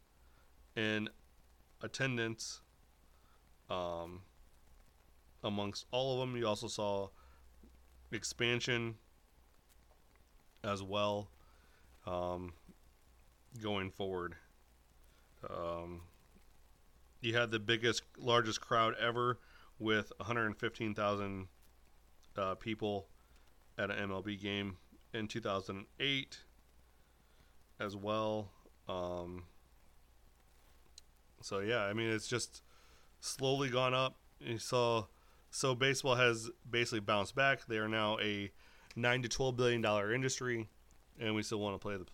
in 0.74 1.08
attendance 1.82 2.62
um, 3.70 4.22
amongst 5.42 5.86
all 5.90 6.14
of 6.14 6.20
them. 6.20 6.36
You 6.36 6.46
also 6.46 6.68
saw 6.68 7.08
expansion 8.10 8.96
as 10.64 10.82
well 10.82 11.28
um, 12.06 12.52
going 13.62 13.90
forward. 13.90 14.36
Um, 15.48 16.02
you 17.20 17.36
had 17.36 17.50
the 17.50 17.58
biggest, 17.58 18.02
largest 18.18 18.60
crowd 18.60 18.94
ever 19.00 19.38
with 19.78 20.12
115,000 20.18 21.48
uh, 22.36 22.54
people 22.56 23.08
at 23.78 23.90
an 23.90 24.08
MLB 24.08 24.40
game 24.40 24.76
in 25.12 25.28
2008 25.28 26.38
as 27.80 27.96
well. 27.96 28.50
Um, 28.88 29.44
so 31.40 31.58
yeah, 31.60 31.82
I 31.82 31.92
mean 31.92 32.10
it's 32.10 32.28
just 32.28 32.62
slowly 33.20 33.68
gone 33.68 33.94
up. 33.94 34.16
You 34.40 34.58
saw 34.58 35.06
so 35.52 35.74
baseball 35.74 36.14
has 36.14 36.50
basically 36.68 37.00
bounced 37.00 37.36
back. 37.36 37.66
They 37.66 37.76
are 37.76 37.86
now 37.86 38.18
a 38.20 38.50
nine 38.96 39.22
to 39.22 39.28
twelve 39.28 39.54
billion 39.56 39.82
dollar 39.82 40.12
industry, 40.12 40.68
and 41.20 41.34
we 41.34 41.42
still 41.42 41.60
want 41.60 41.74
to 41.74 41.78
play 41.78 41.96
the 41.96 42.06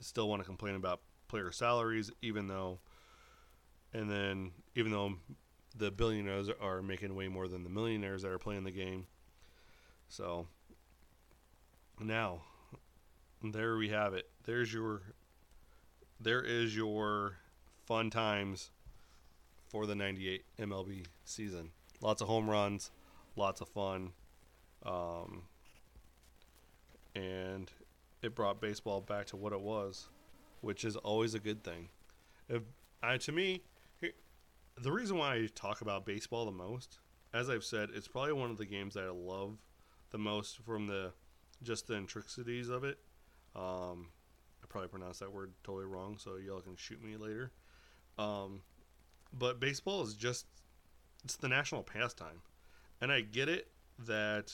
still 0.00 0.28
want 0.28 0.42
to 0.42 0.46
complain 0.46 0.74
about 0.74 1.00
player 1.28 1.52
salaries, 1.52 2.10
even 2.20 2.48
though 2.48 2.80
and 3.94 4.10
then 4.10 4.50
even 4.74 4.90
though 4.90 5.14
the 5.76 5.92
billionaires 5.92 6.50
are 6.60 6.82
making 6.82 7.14
way 7.14 7.28
more 7.28 7.46
than 7.46 7.62
the 7.62 7.70
millionaires 7.70 8.22
that 8.22 8.32
are 8.32 8.38
playing 8.38 8.64
the 8.64 8.72
game. 8.72 9.06
So 10.08 10.48
now 12.00 12.42
there 13.44 13.76
we 13.76 13.90
have 13.90 14.12
it. 14.12 14.28
There's 14.44 14.74
your 14.74 15.02
there 16.20 16.42
is 16.42 16.74
your 16.76 17.36
fun 17.86 18.10
times 18.10 18.70
for 19.68 19.86
the 19.86 19.94
98 19.94 20.44
MLB 20.58 21.06
season. 21.24 21.70
Lots 22.02 22.20
of 22.20 22.28
home 22.28 22.50
runs, 22.50 22.90
lots 23.36 23.60
of 23.60 23.68
fun. 23.68 24.10
Um, 24.84 25.42
and 27.14 27.70
it 28.22 28.34
brought 28.34 28.60
baseball 28.60 29.00
back 29.00 29.26
to 29.26 29.36
what 29.36 29.52
it 29.52 29.60
was, 29.60 30.08
which 30.60 30.84
is 30.84 30.96
always 30.96 31.34
a 31.34 31.38
good 31.38 31.62
thing. 31.62 31.88
If, 32.48 32.62
I, 33.02 33.16
to 33.18 33.32
me, 33.32 33.62
the 34.80 34.92
reason 34.92 35.16
why 35.16 35.34
I 35.34 35.48
talk 35.54 35.80
about 35.80 36.04
baseball 36.04 36.44
the 36.44 36.52
most, 36.52 36.98
as 37.32 37.48
I've 37.48 37.64
said, 37.64 37.90
it's 37.94 38.08
probably 38.08 38.32
one 38.32 38.50
of 38.50 38.58
the 38.58 38.66
games 38.66 38.94
that 38.94 39.04
I 39.04 39.10
love 39.10 39.58
the 40.10 40.18
most 40.18 40.58
from 40.64 40.86
the 40.86 41.12
just 41.62 41.86
the 41.86 41.96
intricacies 41.96 42.68
of 42.68 42.84
it. 42.84 42.98
Um, 43.54 44.08
I 44.62 44.66
probably 44.68 44.88
pronounced 44.88 45.20
that 45.20 45.32
word 45.32 45.52
totally 45.62 45.86
wrong, 45.86 46.16
so 46.18 46.36
y'all 46.36 46.60
can 46.60 46.76
shoot 46.76 47.02
me 47.02 47.16
later. 47.16 47.52
Um, 48.18 48.62
but 49.32 49.60
baseball 49.60 50.02
is 50.02 50.14
just 50.14 50.46
it's 51.24 51.36
the 51.36 51.48
national 51.48 51.82
pastime, 51.82 52.42
and 53.00 53.12
I 53.12 53.20
get 53.20 53.48
it 53.48 53.68
that 54.06 54.52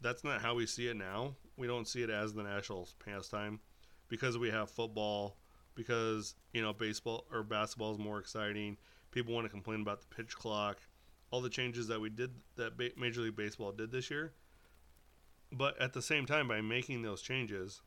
that's 0.00 0.24
not 0.24 0.40
how 0.40 0.54
we 0.54 0.66
see 0.66 0.88
it 0.88 0.96
now. 0.96 1.34
We 1.56 1.66
don't 1.66 1.88
see 1.88 2.02
it 2.02 2.10
as 2.10 2.34
the 2.34 2.42
national 2.42 2.88
pastime 3.04 3.60
because 4.08 4.38
we 4.38 4.50
have 4.50 4.70
football, 4.70 5.36
because 5.74 6.34
you 6.52 6.62
know 6.62 6.72
baseball 6.72 7.26
or 7.32 7.42
basketball 7.42 7.92
is 7.92 7.98
more 7.98 8.18
exciting 8.18 8.76
people 9.10 9.34
want 9.34 9.44
to 9.44 9.50
complain 9.50 9.80
about 9.80 10.00
the 10.00 10.14
pitch 10.14 10.36
clock, 10.36 10.78
all 11.30 11.40
the 11.40 11.50
changes 11.50 11.88
that 11.88 12.00
we 12.00 12.10
did 12.10 12.30
that 12.56 12.72
Major 12.96 13.22
League 13.22 13.36
Baseball 13.36 13.72
did 13.72 13.90
this 13.90 14.10
year. 14.10 14.32
But 15.50 15.80
at 15.80 15.92
the 15.92 16.02
same 16.02 16.26
time, 16.26 16.48
by 16.48 16.60
making 16.60 17.02
those 17.02 17.22
changes, 17.22 17.80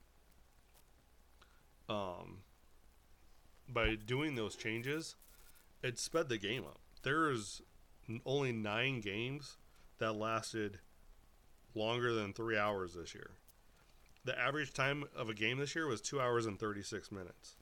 um, 1.88 2.40
by 3.68 3.96
doing 3.96 4.36
those 4.36 4.56
changes, 4.56 5.16
it 5.84 6.00
sped 6.00 6.30
the 6.30 6.38
game 6.38 6.64
up. 6.64 6.80
There's 7.04 7.62
only 8.26 8.52
nine 8.52 9.02
games 9.02 9.58
that 10.00 10.14
lasted 10.14 10.80
longer 11.76 12.14
than 12.14 12.34
three 12.34 12.58
hours 12.58 12.94
this 12.94 13.14
year. 13.14 13.32
The 14.24 14.38
average 14.38 14.74
time 14.74 15.06
of 15.16 15.30
a 15.30 15.34
game 15.34 15.58
this 15.58 15.76
year 15.76 15.88
was 15.88 16.02
two 16.02 16.20
hours 16.20 16.46
and 16.46 16.60
36 16.60 17.12
minutes. 17.12 17.56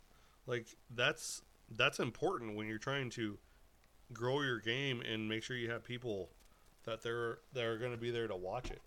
Like 0.48 0.68
that's 0.94 1.42
that's 1.78 2.00
important 2.00 2.56
when 2.56 2.68
you're 2.68 2.80
trying 2.80 3.10
to 3.12 3.38
grow 4.12 4.42
your 4.42 4.60
game 4.60 5.02
and 5.02 5.30
make 5.30 5.44
sure 5.44 5.56
you 5.56 5.70
have 5.70 5.84
people 5.84 6.30
that 6.86 7.04
they're 7.04 7.40
that 7.54 7.64
are 7.64 7.78
going 7.78 7.92
to 7.92 7.98
be 7.98 8.12
there 8.12 8.28
to 8.28 8.36
watch 8.36 8.72
it. 8.72 8.82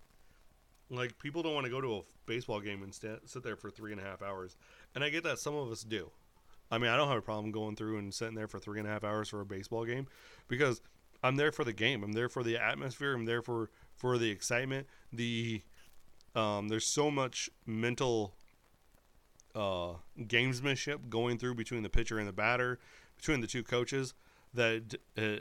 Like 0.91 1.19
people 1.19 1.43
don't 1.43 1.55
want 1.55 1.65
to 1.65 1.71
go 1.71 1.81
to 1.81 1.97
a 1.97 2.01
baseball 2.27 2.61
game 2.61 2.83
and 2.83 2.93
sit 2.93 3.43
there 3.43 3.57
for 3.57 3.71
three 3.71 3.93
and 3.93 4.01
a 4.01 4.05
half 4.05 4.23
hours, 4.23 4.57
and 4.95 5.03
I 5.05 5.09
get 5.09 5.25
that 5.25 5.39
some 5.39 5.55
of 5.55 5.71
us 5.71 5.83
do. 5.83 6.11
I 6.71 6.79
mean, 6.79 6.91
I 6.91 6.97
don't 6.97 7.09
have 7.09 7.19
a 7.19 7.23
problem 7.23 7.53
going 7.53 7.77
through 7.77 7.99
and 7.99 8.13
sitting 8.13 8.35
there 8.35 8.49
for 8.49 8.59
three 8.59 8.79
and 8.79 8.89
a 8.89 8.91
half 8.91 9.05
hours 9.05 9.29
for 9.29 9.43
a 9.43 9.45
baseball 9.45 9.85
game 9.85 10.07
because 10.49 10.81
I'm 11.23 11.37
there 11.37 11.53
for 11.53 11.65
the 11.65 11.73
game. 11.73 12.03
I'm 12.03 12.13
there 12.13 12.29
for 12.29 12.43
the 12.43 12.57
atmosphere. 12.57 13.15
I'm 13.15 13.25
there 13.25 13.43
for 13.43 13.71
for 13.95 14.19
the 14.19 14.31
excitement. 14.31 14.87
The 15.13 15.63
um, 16.35 16.69
there's 16.69 16.87
so 16.87 17.11
much 17.11 17.51
mental 17.67 18.35
uh, 19.55 19.95
gamesmanship 20.19 21.09
going 21.09 21.39
through 21.39 21.55
between 21.55 21.83
the 21.83 21.91
pitcher 21.91 22.19
and 22.19 22.27
the 22.27 22.33
batter, 22.33 22.79
between 23.17 23.41
the 23.41 23.47
two 23.47 23.63
coaches 23.63 24.15
that 24.55 24.95
uh, 25.17 25.41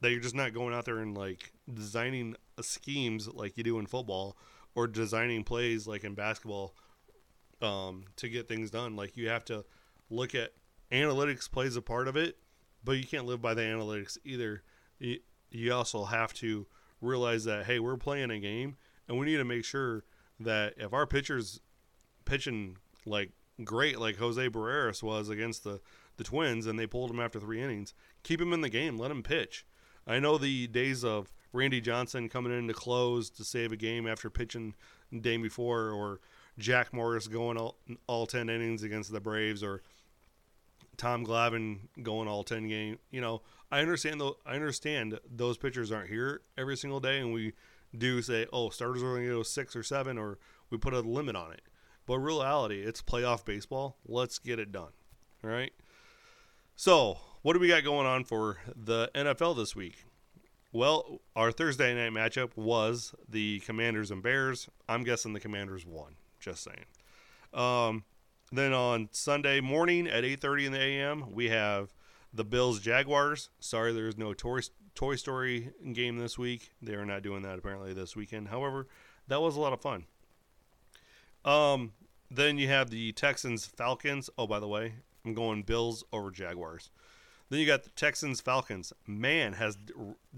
that 0.00 0.10
you're 0.10 0.20
just 0.20 0.34
not 0.34 0.52
going 0.52 0.74
out 0.74 0.84
there 0.84 0.98
and 0.98 1.16
like 1.16 1.52
designing 1.72 2.36
schemes 2.60 3.28
like 3.28 3.56
you 3.56 3.64
do 3.64 3.78
in 3.78 3.86
football 3.86 4.36
or 4.74 4.86
designing 4.86 5.44
plays 5.44 5.86
like 5.86 6.04
in 6.04 6.14
basketball 6.14 6.74
um, 7.62 8.04
to 8.16 8.28
get 8.28 8.48
things 8.48 8.70
done. 8.70 8.96
Like 8.96 9.16
you 9.16 9.28
have 9.28 9.44
to 9.46 9.64
look 10.10 10.34
at 10.34 10.52
analytics 10.92 11.50
plays 11.50 11.76
a 11.76 11.82
part 11.82 12.08
of 12.08 12.16
it, 12.16 12.36
but 12.84 12.92
you 12.92 13.04
can't 13.04 13.24
live 13.24 13.40
by 13.40 13.54
the 13.54 13.62
analytics 13.62 14.18
either. 14.24 14.62
You, 14.98 15.72
also 15.72 16.04
have 16.04 16.32
to 16.34 16.66
realize 17.00 17.44
that 17.44 17.66
hey, 17.66 17.78
we're 17.78 17.96
playing 17.96 18.30
a 18.30 18.38
game, 18.38 18.76
and 19.08 19.18
we 19.18 19.26
need 19.26 19.36
to 19.36 19.44
make 19.44 19.64
sure 19.64 20.04
that 20.40 20.74
if 20.76 20.92
our 20.92 21.06
pitcher's 21.06 21.60
pitching 22.24 22.76
like 23.06 23.32
great, 23.62 23.98
like 23.98 24.16
Jose 24.16 24.48
Berrios 24.48 25.02
was 25.02 25.28
against 25.28 25.64
the 25.64 25.80
the 26.16 26.24
Twins, 26.24 26.66
and 26.66 26.78
they 26.78 26.86
pulled 26.86 27.10
him 27.10 27.20
after 27.20 27.40
three 27.40 27.60
innings. 27.60 27.94
Keep 28.22 28.40
him 28.40 28.52
in 28.52 28.60
the 28.60 28.68
game. 28.68 28.96
Let 28.96 29.10
him 29.10 29.22
pitch. 29.22 29.66
I 30.06 30.18
know 30.18 30.38
the 30.38 30.66
days 30.66 31.04
of 31.04 31.32
Randy 31.52 31.80
Johnson 31.80 32.28
coming 32.28 32.56
in 32.56 32.68
to 32.68 32.74
close 32.74 33.30
to 33.30 33.44
save 33.44 33.72
a 33.72 33.76
game 33.76 34.06
after 34.06 34.28
pitching 34.30 34.74
the 35.10 35.20
day 35.20 35.36
before, 35.36 35.90
or 35.90 36.20
Jack 36.58 36.92
Morris 36.92 37.26
going 37.26 37.56
all, 37.56 37.78
all 38.06 38.26
10 38.26 38.48
innings 38.48 38.82
against 38.82 39.12
the 39.12 39.20
Braves, 39.20 39.62
or 39.62 39.82
Tom 40.96 41.24
Glavine 41.24 41.80
going 42.02 42.28
all 42.28 42.44
10 42.44 42.68
game. 42.68 42.98
You 43.10 43.20
know, 43.20 43.42
I 43.70 43.80
understand 43.80 44.20
though. 44.20 44.36
I 44.46 44.54
understand 44.54 45.18
those 45.28 45.56
pitchers 45.56 45.90
aren't 45.90 46.08
here 46.08 46.42
every 46.56 46.76
single 46.76 47.00
day, 47.00 47.18
and 47.18 47.32
we 47.32 47.52
do 47.96 48.22
say, 48.22 48.46
oh, 48.52 48.70
starters 48.70 49.02
are 49.02 49.12
going 49.12 49.22
to 49.22 49.28
go 49.28 49.42
six 49.42 49.76
or 49.76 49.82
seven, 49.82 50.18
or 50.18 50.38
we 50.70 50.78
put 50.78 50.94
a 50.94 51.00
limit 51.00 51.36
on 51.36 51.52
it. 51.52 51.62
But 52.06 52.18
reality, 52.18 52.82
it's 52.82 53.02
playoff 53.02 53.44
baseball. 53.44 53.96
Let's 54.06 54.38
get 54.38 54.58
it 54.58 54.72
done. 54.72 54.92
All 55.42 55.50
right. 55.50 55.72
So, 56.76 57.18
what 57.42 57.52
do 57.52 57.60
we 57.60 57.68
got 57.68 57.84
going 57.84 58.06
on 58.06 58.24
for 58.24 58.58
the 58.74 59.10
NFL 59.14 59.56
this 59.56 59.76
week? 59.76 60.04
Well, 60.72 61.20
our 61.36 61.52
Thursday 61.52 61.94
night 61.94 62.12
matchup 62.12 62.56
was 62.56 63.14
the 63.28 63.60
Commanders 63.60 64.10
and 64.10 64.22
Bears. 64.22 64.68
I'm 64.88 65.04
guessing 65.04 65.32
the 65.32 65.40
Commanders 65.40 65.86
won. 65.86 66.16
Just 66.40 66.64
saying. 66.64 66.86
Um, 67.52 68.04
then 68.52 68.72
on 68.72 69.08
Sunday 69.12 69.60
morning 69.60 70.06
at 70.06 70.24
8:30 70.24 70.66
in 70.66 70.72
the 70.72 70.80
a.m., 70.80 71.32
we 71.32 71.48
have 71.48 71.92
the 72.32 72.44
Bills 72.44 72.80
Jaguars. 72.80 73.50
Sorry, 73.60 73.92
there's 73.92 74.18
no 74.18 74.34
Toy, 74.34 74.60
Toy 74.94 75.16
Story 75.16 75.72
game 75.92 76.18
this 76.18 76.38
week. 76.38 76.72
They 76.82 76.94
are 76.94 77.06
not 77.06 77.22
doing 77.22 77.42
that 77.42 77.58
apparently 77.58 77.92
this 77.92 78.16
weekend. 78.16 78.48
However, 78.48 78.86
that 79.28 79.40
was 79.40 79.56
a 79.56 79.60
lot 79.60 79.72
of 79.72 79.80
fun. 79.80 80.06
Um, 81.44 81.92
then 82.30 82.58
you 82.58 82.68
have 82.68 82.90
the 82.90 83.12
Texans 83.12 83.66
Falcons. 83.66 84.30
Oh, 84.36 84.46
by 84.46 84.58
the 84.60 84.68
way, 84.68 84.94
I'm 85.24 85.34
going 85.34 85.62
Bills 85.62 86.04
over 86.12 86.30
Jaguars. 86.30 86.90
Then 87.50 87.60
you 87.60 87.66
got 87.66 87.84
the 87.84 87.90
Texans 87.90 88.40
Falcons. 88.40 88.92
Man, 89.06 89.54
has 89.54 89.76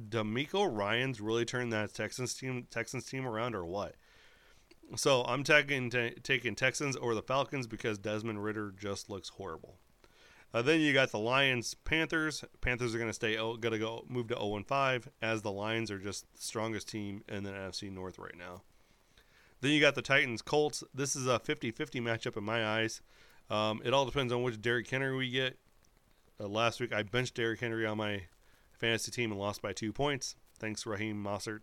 DeMeco 0.09 0.69
Ryans 0.71 1.21
really 1.21 1.45
turned 1.45 1.73
that 1.73 1.95
Texans 1.95 2.35
team 2.35 2.67
Texans 2.71 3.07
team 3.07 3.27
around 3.27 3.55
or 3.55 3.65
what? 3.65 3.95
So 4.95 5.25
I'm 5.25 5.43
taking 5.43 5.91
t- 5.91 6.15
taking 6.23 6.55
Texans 6.55 6.97
over 6.97 7.15
the 7.15 7.23
Falcons 7.23 7.67
because 7.67 7.99
Desmond 7.99 8.43
Ridder 8.43 8.73
just 8.79 9.11
looks 9.11 9.31
horrible. 9.31 9.79
Uh, 10.55 10.63
then 10.63 10.81
you 10.81 10.93
got 10.93 11.11
the 11.11 11.19
Lions, 11.19 11.75
Panthers. 11.75 12.45
Panthers 12.61 12.95
are 12.95 12.99
going 12.99 13.11
to 13.11 13.15
stay 13.15 13.37
going 13.37 13.61
to 13.61 13.79
go 13.79 14.05
move 14.09 14.29
to 14.29 14.35
0 14.35 14.57
and 14.57 14.67
5 14.67 15.09
as 15.21 15.43
the 15.43 15.51
Lions 15.51 15.91
are 15.91 15.99
just 15.99 16.33
the 16.35 16.41
strongest 16.41 16.89
team 16.89 17.23
in 17.29 17.43
the 17.43 17.51
NFC 17.51 17.91
North 17.93 18.19
right 18.19 18.37
now. 18.39 18.63
Then 19.61 19.73
you 19.73 19.81
got 19.81 19.95
the 19.95 20.03
Titans, 20.03 20.43
Colts. 20.43 20.85
This 20.95 21.17
is 21.17 21.27
a 21.27 21.41
50-50 21.41 22.01
matchup 22.01 22.37
in 22.37 22.45
my 22.45 22.65
eyes. 22.65 23.03
Um, 23.51 23.81
it 23.85 23.93
all 23.93 24.05
depends 24.05 24.33
on 24.33 24.43
which 24.43 24.61
Derrick 24.61 24.89
Henry 24.89 25.17
we 25.17 25.31
get. 25.31 25.59
Uh, 26.39 26.47
last 26.47 26.81
week 26.81 26.93
I 26.93 27.03
benched 27.03 27.35
Derrick 27.35 27.61
Henry 27.61 27.87
on 27.87 27.97
my 27.97 28.23
fantasy 28.73 29.11
team 29.11 29.33
and 29.33 29.41
lost 29.41 29.63
by 29.63 29.73
two 29.73 29.93
points. 29.93 30.37
Thanks, 30.59 30.87
Raheem 30.87 31.23
Mostert. 31.23 31.61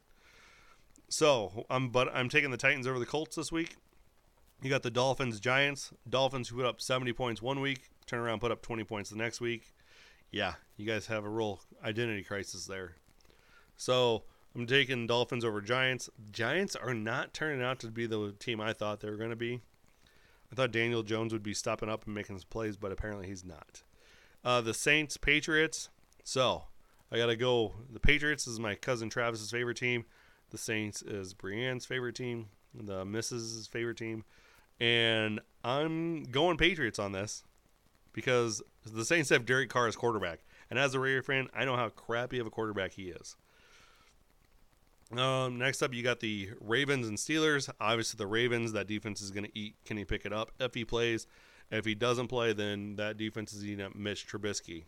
So 1.13 1.67
I'm 1.69 1.89
but 1.89 2.09
I'm 2.11 2.27
taking 2.27 2.49
the 2.49 2.57
Titans 2.57 2.87
over 2.87 2.97
the 2.97 3.05
Colts 3.05 3.35
this 3.35 3.51
week. 3.51 3.75
You 4.63 4.71
got 4.71 4.81
the 4.81 4.89
Dolphins, 4.89 5.39
Giants. 5.39 5.93
Dolphins 6.09 6.49
who 6.49 6.55
put 6.55 6.65
up 6.65 6.81
70 6.81 7.13
points 7.13 7.39
one 7.39 7.61
week, 7.61 7.91
turn 8.07 8.19
around 8.19 8.39
put 8.39 8.51
up 8.51 8.63
20 8.63 8.83
points 8.83 9.11
the 9.11 9.15
next 9.15 9.39
week. 9.39 9.75
Yeah, 10.31 10.55
you 10.75 10.87
guys 10.87 11.05
have 11.05 11.23
a 11.23 11.29
real 11.29 11.61
identity 11.85 12.23
crisis 12.23 12.65
there. 12.65 12.95
So 13.77 14.23
I'm 14.55 14.65
taking 14.65 15.05
Dolphins 15.05 15.45
over 15.45 15.61
Giants. 15.61 16.09
Giants 16.31 16.75
are 16.75 16.95
not 16.95 17.31
turning 17.31 17.61
out 17.61 17.77
to 17.81 17.91
be 17.91 18.07
the 18.07 18.33
team 18.39 18.59
I 18.59 18.73
thought 18.73 18.99
they 18.99 19.11
were 19.11 19.15
going 19.15 19.29
to 19.29 19.35
be. 19.35 19.61
I 20.51 20.55
thought 20.55 20.71
Daniel 20.71 21.03
Jones 21.03 21.31
would 21.31 21.43
be 21.43 21.53
stopping 21.53 21.89
up 21.89 22.05
and 22.07 22.15
making 22.15 22.39
some 22.39 22.49
plays, 22.49 22.75
but 22.75 22.91
apparently 22.91 23.27
he's 23.27 23.45
not. 23.45 23.83
Uh, 24.43 24.61
the 24.61 24.73
Saints, 24.73 25.17
Patriots. 25.17 25.89
So 26.23 26.63
I 27.11 27.17
got 27.17 27.27
to 27.27 27.35
go. 27.35 27.75
The 27.91 27.99
Patriots 27.99 28.47
is 28.47 28.59
my 28.59 28.73
cousin 28.73 29.11
Travis's 29.11 29.51
favorite 29.51 29.77
team. 29.77 30.05
The 30.53 30.59
Saints 30.59 31.01
is 31.01 31.33
Brienne's 31.33 31.83
favorite 31.83 32.13
team. 32.13 32.45
The 32.75 33.03
Mrs.'s 33.03 33.67
favorite 33.67 33.97
team. 33.97 34.23
And 34.79 35.39
I'm 35.63 36.25
going 36.25 36.57
Patriots 36.57 36.99
on 36.99 37.11
this 37.11 37.43
because 38.13 38.61
the 38.85 39.03
Saints 39.03 39.31
have 39.31 39.47
Derek 39.47 39.69
Carr 39.69 39.87
as 39.87 39.95
quarterback. 39.95 40.41
And 40.69 40.77
as 40.77 40.93
a 40.93 40.99
Raider 40.99 41.23
fan, 41.23 41.49
I 41.55 41.65
know 41.65 41.75
how 41.75 41.89
crappy 41.89 42.37
of 42.37 42.45
a 42.45 42.51
quarterback 42.51 42.91
he 42.91 43.09
is. 43.09 43.35
Um, 45.11 45.57
next 45.57 45.81
up, 45.81 45.91
you 45.91 46.03
got 46.03 46.19
the 46.19 46.51
Ravens 46.61 47.07
and 47.07 47.17
Steelers. 47.17 47.67
Obviously, 47.81 48.19
the 48.19 48.27
Ravens, 48.27 48.73
that 48.73 48.85
defense 48.85 49.21
is 49.21 49.31
going 49.31 49.45
to 49.45 49.57
eat. 49.57 49.73
Can 49.85 49.97
he 49.97 50.05
pick 50.05 50.23
it 50.23 50.33
up 50.33 50.51
if 50.59 50.75
he 50.75 50.85
plays? 50.85 51.25
If 51.71 51.85
he 51.85 51.95
doesn't 51.95 52.27
play, 52.27 52.53
then 52.53 52.95
that 52.97 53.17
defense 53.17 53.53
is 53.53 53.65
eating 53.65 53.83
up 53.83 53.95
Mitch 53.95 54.27
Trubisky. 54.27 54.83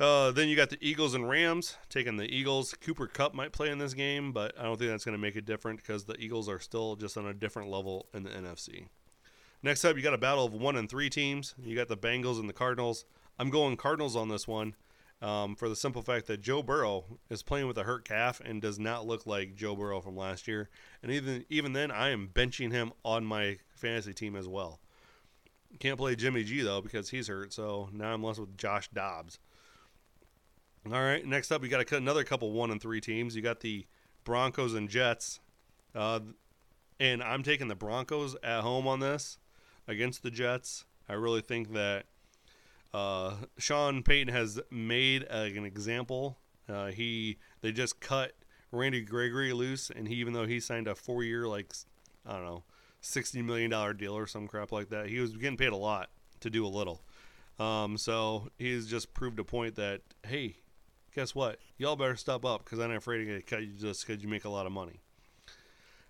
Uh, 0.00 0.30
then 0.30 0.48
you 0.48 0.56
got 0.56 0.70
the 0.70 0.78
Eagles 0.80 1.12
and 1.12 1.28
Rams 1.28 1.76
taking 1.90 2.16
the 2.16 2.24
Eagles. 2.24 2.74
Cooper 2.80 3.06
Kupp 3.06 3.34
might 3.34 3.52
play 3.52 3.68
in 3.68 3.76
this 3.76 3.92
game, 3.92 4.32
but 4.32 4.58
I 4.58 4.62
don't 4.62 4.78
think 4.78 4.90
that's 4.90 5.04
going 5.04 5.16
to 5.16 5.20
make 5.20 5.36
it 5.36 5.44
different 5.44 5.78
because 5.78 6.04
the 6.04 6.18
Eagles 6.18 6.48
are 6.48 6.58
still 6.58 6.96
just 6.96 7.18
on 7.18 7.26
a 7.26 7.34
different 7.34 7.68
level 7.68 8.06
in 8.14 8.22
the 8.22 8.30
NFC. 8.30 8.86
Next 9.62 9.84
up, 9.84 9.96
you 9.96 10.02
got 10.02 10.14
a 10.14 10.18
battle 10.18 10.46
of 10.46 10.54
one 10.54 10.76
and 10.76 10.88
three 10.88 11.10
teams. 11.10 11.54
You 11.62 11.76
got 11.76 11.88
the 11.88 11.98
Bengals 11.98 12.40
and 12.40 12.48
the 12.48 12.54
Cardinals. 12.54 13.04
I'm 13.38 13.50
going 13.50 13.76
Cardinals 13.76 14.16
on 14.16 14.30
this 14.30 14.48
one 14.48 14.74
um, 15.20 15.54
for 15.54 15.68
the 15.68 15.76
simple 15.76 16.00
fact 16.00 16.26
that 16.28 16.40
Joe 16.40 16.62
Burrow 16.62 17.04
is 17.28 17.42
playing 17.42 17.66
with 17.66 17.76
a 17.76 17.82
hurt 17.82 18.06
calf 18.06 18.40
and 18.42 18.62
does 18.62 18.78
not 18.78 19.06
look 19.06 19.26
like 19.26 19.54
Joe 19.54 19.76
Burrow 19.76 20.00
from 20.00 20.16
last 20.16 20.48
year. 20.48 20.70
And 21.02 21.12
even 21.12 21.44
even 21.50 21.74
then, 21.74 21.90
I 21.90 22.08
am 22.08 22.30
benching 22.32 22.72
him 22.72 22.92
on 23.04 23.26
my 23.26 23.58
fantasy 23.74 24.14
team 24.14 24.34
as 24.34 24.48
well. 24.48 24.80
Can't 25.78 25.98
play 25.98 26.16
Jimmy 26.16 26.42
G 26.42 26.62
though 26.62 26.80
because 26.80 27.10
he's 27.10 27.28
hurt. 27.28 27.52
So 27.52 27.90
now 27.92 28.14
I'm 28.14 28.24
left 28.24 28.38
with 28.38 28.56
Josh 28.56 28.88
Dobbs. 28.88 29.38
All 30.86 30.92
right, 30.92 31.24
next 31.26 31.52
up, 31.52 31.62
you 31.62 31.68
got 31.68 31.92
another 31.92 32.24
couple 32.24 32.52
one 32.52 32.70
and 32.70 32.80
three 32.80 33.02
teams. 33.02 33.36
You 33.36 33.42
got 33.42 33.60
the 33.60 33.84
Broncos 34.24 34.72
and 34.72 34.88
Jets, 34.88 35.38
uh, 35.94 36.20
and 36.98 37.22
I'm 37.22 37.42
taking 37.42 37.68
the 37.68 37.74
Broncos 37.74 38.34
at 38.42 38.62
home 38.62 38.88
on 38.88 39.00
this 39.00 39.38
against 39.86 40.22
the 40.22 40.30
Jets. 40.30 40.86
I 41.06 41.14
really 41.14 41.42
think 41.42 41.74
that 41.74 42.06
uh, 42.94 43.34
Sean 43.58 44.02
Payton 44.02 44.32
has 44.32 44.58
made 44.70 45.24
an 45.24 45.66
example. 45.66 46.38
Uh, 46.66 46.86
he 46.86 47.36
they 47.60 47.72
just 47.72 48.00
cut 48.00 48.32
Randy 48.72 49.02
Gregory 49.02 49.52
loose, 49.52 49.90
and 49.94 50.08
he 50.08 50.14
even 50.14 50.32
though 50.32 50.46
he 50.46 50.60
signed 50.60 50.88
a 50.88 50.94
four 50.94 51.22
year 51.22 51.46
like 51.46 51.74
I 52.24 52.32
don't 52.32 52.46
know 52.46 52.62
sixty 53.02 53.42
million 53.42 53.70
dollar 53.70 53.92
deal 53.92 54.16
or 54.16 54.26
some 54.26 54.48
crap 54.48 54.72
like 54.72 54.88
that, 54.88 55.08
he 55.08 55.20
was 55.20 55.36
getting 55.36 55.58
paid 55.58 55.72
a 55.72 55.76
lot 55.76 56.08
to 56.40 56.48
do 56.48 56.64
a 56.64 56.68
little. 56.68 57.02
Um, 57.58 57.98
so 57.98 58.48
he's 58.58 58.86
just 58.86 59.12
proved 59.12 59.38
a 59.38 59.44
point 59.44 59.74
that 59.74 60.00
hey, 60.26 60.56
guess 61.14 61.34
what? 61.34 61.58
Y'all 61.78 61.96
better 61.96 62.16
step 62.16 62.44
up 62.44 62.64
because 62.64 62.78
I'm 62.78 62.90
afraid 62.92 63.24
to 63.24 63.42
cut 63.42 63.62
you 63.62 63.72
just 63.78 64.06
because 64.06 64.22
you 64.22 64.28
make 64.28 64.44
a 64.44 64.50
lot 64.50 64.66
of 64.66 64.72
money. 64.72 65.00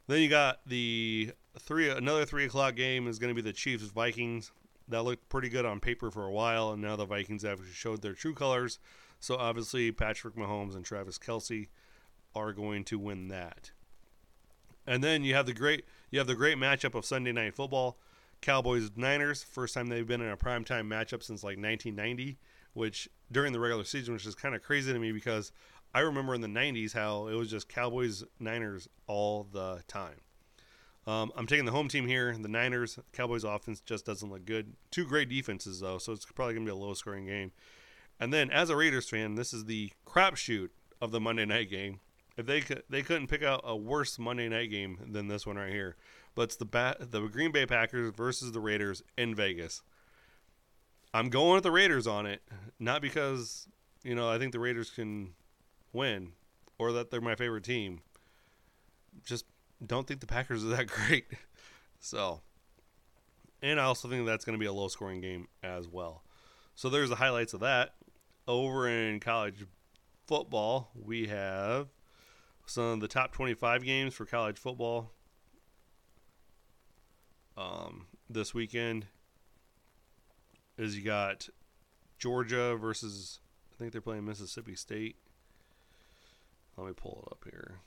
Then 0.07 0.21
you 0.21 0.29
got 0.29 0.61
the 0.67 1.33
three 1.59 1.89
another 1.89 2.25
three 2.25 2.45
o'clock 2.45 2.75
game 2.75 3.07
is 3.07 3.19
going 3.19 3.35
to 3.35 3.43
be 3.43 3.47
the 3.47 3.53
Chiefs 3.53 3.85
Vikings. 3.85 4.51
That 4.89 5.03
looked 5.03 5.29
pretty 5.29 5.49
good 5.49 5.65
on 5.65 5.79
paper 5.79 6.11
for 6.11 6.25
a 6.25 6.33
while, 6.33 6.73
and 6.73 6.83
now 6.83 6.97
the 6.97 7.05
Vikings 7.05 7.45
have 7.45 7.61
showed 7.73 8.03
their 8.03 8.15
true 8.15 8.35
colors. 8.35 8.81
So 9.21 9.37
obviously, 9.37 9.93
Patrick 9.93 10.35
Mahomes 10.35 10.75
and 10.75 10.85
Travis 10.85 11.19
Kelce 11.19 11.69
are 12.35 12.53
going 12.53 12.83
to 12.85 12.99
win 12.99 13.29
that. 13.29 13.71
And 14.87 15.05
then 15.05 15.23
you 15.23 15.35
have 15.35 15.47
the 15.47 15.53
great 15.53 15.85
you 16.11 16.19
have 16.19 16.27
the 16.27 16.35
great 16.35 16.57
matchup 16.57 16.95
of 16.95 17.05
Sunday 17.05 17.31
Night 17.31 17.55
Football, 17.55 17.99
Cowboys 18.41 18.91
Niners. 18.97 19.45
First 19.45 19.75
time 19.75 19.87
they've 19.87 20.07
been 20.07 20.21
in 20.21 20.31
a 20.31 20.37
primetime 20.37 20.89
matchup 20.89 21.23
since 21.23 21.45
like 21.45 21.57
1990 21.57 22.39
which 22.73 23.09
during 23.33 23.53
the 23.53 23.61
regular 23.61 23.85
season, 23.85 24.15
which 24.15 24.27
is 24.27 24.35
kind 24.35 24.55
of 24.55 24.63
crazy 24.63 24.93
to 24.93 24.99
me 24.99 25.13
because 25.13 25.53
I 25.95 26.01
remember 26.01 26.35
in 26.35 26.41
the 26.41 26.49
90s 26.49 26.93
how 26.93 27.29
it 27.29 27.35
was 27.35 27.51
just 27.51 27.69
Cowboys 27.69 28.25
Niners 28.39 28.89
all 29.07 29.47
the 29.53 29.83
time. 29.89 30.21
Um, 31.07 31.33
I'm 31.35 31.47
taking 31.47 31.65
the 31.65 31.73
home 31.73 31.89
team 31.89 32.07
here. 32.07 32.37
The 32.37 32.49
Niners, 32.49 32.99
Cowboys 33.13 33.45
offense 33.45 33.81
just 33.81 34.05
doesn't 34.05 34.31
look 34.31 34.45
good. 34.45 34.75
Two 34.91 35.07
great 35.07 35.29
defenses, 35.29 35.81
though, 35.81 35.99
so 35.99 36.13
it's 36.13 36.27
probably 36.27 36.55
going 36.55 36.67
to 36.67 36.73
be 36.73 36.79
a 36.79 36.81
low 36.81 36.95
scoring 36.95 37.27
game. 37.27 37.53
And 38.21 38.33
then, 38.33 38.51
as 38.51 38.69
a 38.69 38.77
Raiders 38.77 39.09
fan, 39.09 39.35
this 39.35 39.53
is 39.53 39.65
the 39.65 39.93
crapshoot 40.07 40.69
of 41.01 41.11
the 41.11 41.21
Monday 41.21 41.47
night 41.47 41.71
game. 41.71 42.01
If 42.37 42.47
they 42.47 42.61
could, 42.61 42.83
they 42.89 43.03
couldn't 43.03 43.29
pick 43.29 43.43
out 43.43 43.63
a 43.65 43.75
worse 43.75 44.19
Monday 44.19 44.49
night 44.49 44.71
game 44.71 44.99
than 45.11 45.29
this 45.29 45.47
one 45.47 45.57
right 45.57 45.73
here. 45.73 45.97
But 46.35 46.43
it's 46.43 46.57
the 46.57 46.67
bat, 46.67 47.11
the 47.11 47.27
Green 47.27 47.51
Bay 47.51 47.67
Packers 47.67 48.13
versus 48.15 48.53
the 48.53 48.61
Raiders 48.61 49.03
in 49.17 49.35
Vegas. 49.35 49.83
I'm 51.13 51.29
going 51.29 51.55
with 51.55 51.65
the 51.65 51.71
Raiders 51.71 52.07
on 52.07 52.27
it, 52.27 52.43
not 52.79 53.03
because 53.03 53.67
you 54.03 54.15
know 54.15 54.29
I 54.29 54.39
think 54.39 54.53
the 54.53 54.61
Raiders 54.61 54.91
can 54.91 55.35
win 55.93 56.33
or 56.79 56.93
that 56.93 57.11
they're 57.11 57.21
my 57.21 57.35
favorite 57.35 57.65
team. 57.65 58.01
Just 59.25 59.45
don't 59.85 60.07
think 60.07 60.21
the 60.21 60.27
Packers 60.27 60.65
are 60.65 60.69
that 60.69 60.87
great. 61.09 61.27
So, 61.99 62.41
and 63.61 63.81
I 63.81 63.85
also 63.85 64.09
think 64.09 64.27
that's 64.27 64.45
going 64.45 64.55
to 64.55 64.61
be 64.61 64.67
a 64.67 64.73
low 64.73 64.89
scoring 64.89 65.21
game 65.21 65.49
as 65.63 65.89
well. 65.89 66.23
So 66.75 66.89
there's 66.89 67.11
the 67.11 67.17
highlights 67.17 67.53
of 67.53 67.61
that. 67.61 67.95
Over 68.49 68.89
in 68.89 69.21
college 69.21 69.67
football, 70.27 70.91
we 70.95 71.27
have 71.27 71.89
some 72.67 72.85
of 72.85 73.01
the 73.01 73.09
top 73.09 73.33
25 73.33 73.85
games 73.85 74.15
for 74.15 74.25
college 74.25 74.57
football 74.57 75.13
um, 77.57 78.07
this 78.29 78.55
weekend 78.55 79.07
is 80.81 80.97
you 80.97 81.03
got 81.03 81.49
Georgia 82.19 82.75
versus 82.77 83.39
I 83.73 83.79
think 83.79 83.93
they're 83.93 84.01
playing 84.01 84.25
Mississippi 84.25 84.75
State. 84.75 85.17
Let 86.77 86.87
me 86.87 86.93
pull 86.95 87.25
it 87.27 87.33
up 87.33 87.45
here. 87.45 87.81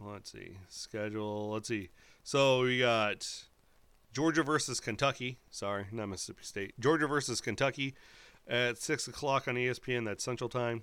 Let's 0.00 0.32
see 0.32 0.56
schedule. 0.68 1.50
Let's 1.50 1.68
see. 1.68 1.90
So 2.22 2.62
we 2.62 2.78
got 2.78 3.44
Georgia 4.12 4.42
versus 4.42 4.80
Kentucky. 4.80 5.38
Sorry, 5.50 5.86
not 5.92 6.08
Mississippi 6.08 6.44
State. 6.44 6.80
Georgia 6.80 7.06
versus 7.06 7.40
Kentucky 7.42 7.94
at 8.48 8.78
six 8.78 9.06
o'clock 9.06 9.46
on 9.46 9.56
ESPN. 9.56 10.06
That's 10.06 10.24
Central 10.24 10.48
Time. 10.48 10.82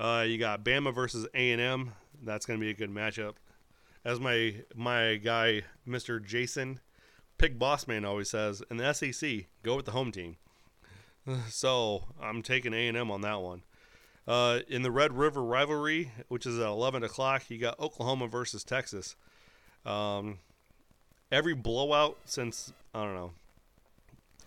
Uh, 0.00 0.24
you 0.26 0.38
got 0.38 0.64
Bama 0.64 0.94
versus 0.94 1.26
A 1.34 1.52
and 1.52 1.60
M. 1.60 1.92
That's 2.22 2.46
going 2.46 2.58
to 2.58 2.64
be 2.64 2.70
a 2.70 2.74
good 2.74 2.90
matchup. 2.90 3.34
As 4.04 4.18
my 4.18 4.62
my 4.74 5.16
guy, 5.16 5.62
Mister 5.84 6.20
Jason 6.20 6.80
Pig 7.38 7.58
Boss 7.58 7.86
Man 7.86 8.04
always 8.04 8.30
says, 8.30 8.62
in 8.70 8.78
the 8.78 8.92
SEC, 8.92 9.46
go 9.62 9.76
with 9.76 9.86
the 9.86 9.92
home 9.92 10.12
team. 10.12 10.36
So 11.50 12.04
I'm 12.22 12.40
taking 12.42 12.72
A&M 12.72 13.10
on 13.10 13.20
that 13.22 13.40
one. 13.40 13.62
Uh, 14.28 14.60
in 14.68 14.82
the 14.82 14.92
Red 14.92 15.12
River 15.12 15.42
rivalry, 15.42 16.12
which 16.28 16.46
is 16.46 16.58
at 16.58 16.66
11 16.66 17.02
o'clock, 17.02 17.44
you 17.48 17.58
got 17.58 17.80
Oklahoma 17.80 18.28
versus 18.28 18.62
Texas. 18.62 19.16
Um, 19.84 20.38
every 21.30 21.54
blowout 21.54 22.16
since 22.24 22.72
I 22.94 23.04
don't 23.04 23.14
know, 23.14 23.32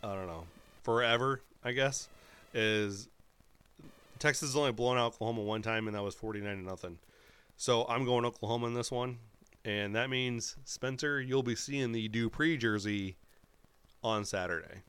I 0.03 0.15
don't 0.15 0.27
know, 0.27 0.45
forever, 0.83 1.41
I 1.63 1.71
guess, 1.73 2.09
is 2.53 3.09
Texas 4.19 4.49
has 4.49 4.55
only 4.55 4.71
blown 4.71 4.97
out 4.97 5.13
Oklahoma 5.13 5.41
one 5.41 5.61
time, 5.61 5.87
and 5.87 5.95
that 5.95 6.03
was 6.03 6.15
49 6.15 6.57
to 6.57 6.63
nothing. 6.63 6.97
So 7.55 7.85
I'm 7.87 8.05
going 8.05 8.25
Oklahoma 8.25 8.67
in 8.67 8.73
this 8.73 8.91
one 8.91 9.17
and 9.66 9.95
that 9.95 10.10
means 10.10 10.55
Spencer, 10.64 11.22
you'll 11.22 11.43
be 11.43 11.55
seeing 11.55 11.91
the 11.91 12.07
Dupree 12.07 12.57
jersey 12.57 13.18
on 14.03 14.26
Saturday. 14.26 14.84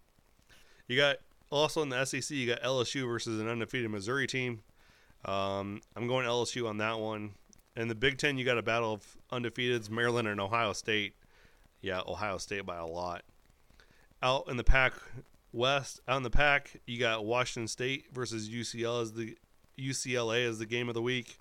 You 0.86 0.96
got 0.96 1.16
also 1.50 1.82
in 1.82 1.88
the 1.88 2.04
SEC, 2.04 2.30
you 2.30 2.46
got 2.46 2.62
LSU 2.62 3.06
versus 3.06 3.40
an 3.40 3.48
undefeated 3.48 3.90
Missouri 3.90 4.26
team. 4.26 4.62
Um, 5.24 5.80
I'm 5.96 6.06
going 6.06 6.26
LSU 6.26 6.68
on 6.68 6.78
that 6.78 6.98
one. 6.98 7.32
in 7.76 7.88
the 7.88 7.94
Big 7.94 8.18
Ten, 8.18 8.38
you 8.38 8.44
got 8.44 8.58
a 8.58 8.62
battle 8.62 8.92
of 8.92 9.16
undefeateds, 9.30 9.90
Maryland 9.90 10.28
and 10.28 10.40
Ohio 10.40 10.72
State. 10.72 11.14
Yeah, 11.82 12.00
Ohio 12.06 12.38
State 12.38 12.66
by 12.66 12.76
a 12.76 12.86
lot. 12.86 13.22
Out 14.22 14.48
in 14.48 14.56
the 14.56 14.64
Pac 14.64 14.94
West, 15.52 16.00
out 16.06 16.18
in 16.18 16.22
the 16.22 16.30
Pac, 16.30 16.80
you 16.86 16.98
got 16.98 17.24
Washington 17.24 17.68
State 17.68 18.06
versus 18.12 18.48
UCL 18.48 19.02
as 19.02 19.12
the 19.12 19.36
UCLA 19.78 20.48
as 20.48 20.58
the 20.58 20.66
game 20.66 20.88
of 20.88 20.94
the 20.94 21.02
week. 21.02 21.38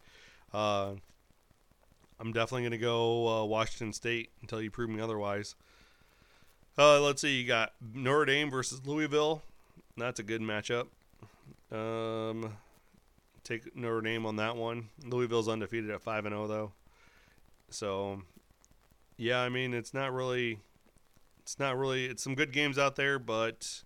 Uh, 0.53 0.93
I'm 2.19 2.33
definitely 2.33 2.63
going 2.63 2.71
to 2.71 2.77
go 2.77 3.27
uh, 3.27 3.45
Washington 3.45 3.93
State 3.93 4.31
until 4.41 4.61
you 4.61 4.69
prove 4.69 4.89
me 4.89 4.99
otherwise. 4.99 5.55
Uh, 6.77 7.01
let's 7.01 7.21
see. 7.21 7.39
You 7.39 7.47
got 7.47 7.73
Notre 7.93 8.25
Dame 8.25 8.49
versus 8.49 8.85
Louisville. 8.85 9.41
That's 9.97 10.19
a 10.19 10.23
good 10.23 10.41
matchup. 10.41 10.87
Um, 11.71 12.53
take 13.43 13.75
Notre 13.75 14.01
Dame 14.01 14.25
on 14.25 14.37
that 14.37 14.55
one. 14.55 14.89
Louisville's 15.05 15.47
undefeated 15.47 15.89
at 15.91 16.01
five 16.01 16.25
and 16.25 16.33
zero 16.33 16.47
though. 16.47 16.71
So, 17.69 18.21
yeah, 19.17 19.39
I 19.39 19.49
mean 19.49 19.73
it's 19.73 19.93
not 19.93 20.13
really, 20.13 20.59
it's 21.41 21.59
not 21.59 21.77
really. 21.77 22.05
It's 22.05 22.23
some 22.23 22.35
good 22.35 22.51
games 22.51 22.77
out 22.77 22.95
there, 22.95 23.19
but 23.19 23.83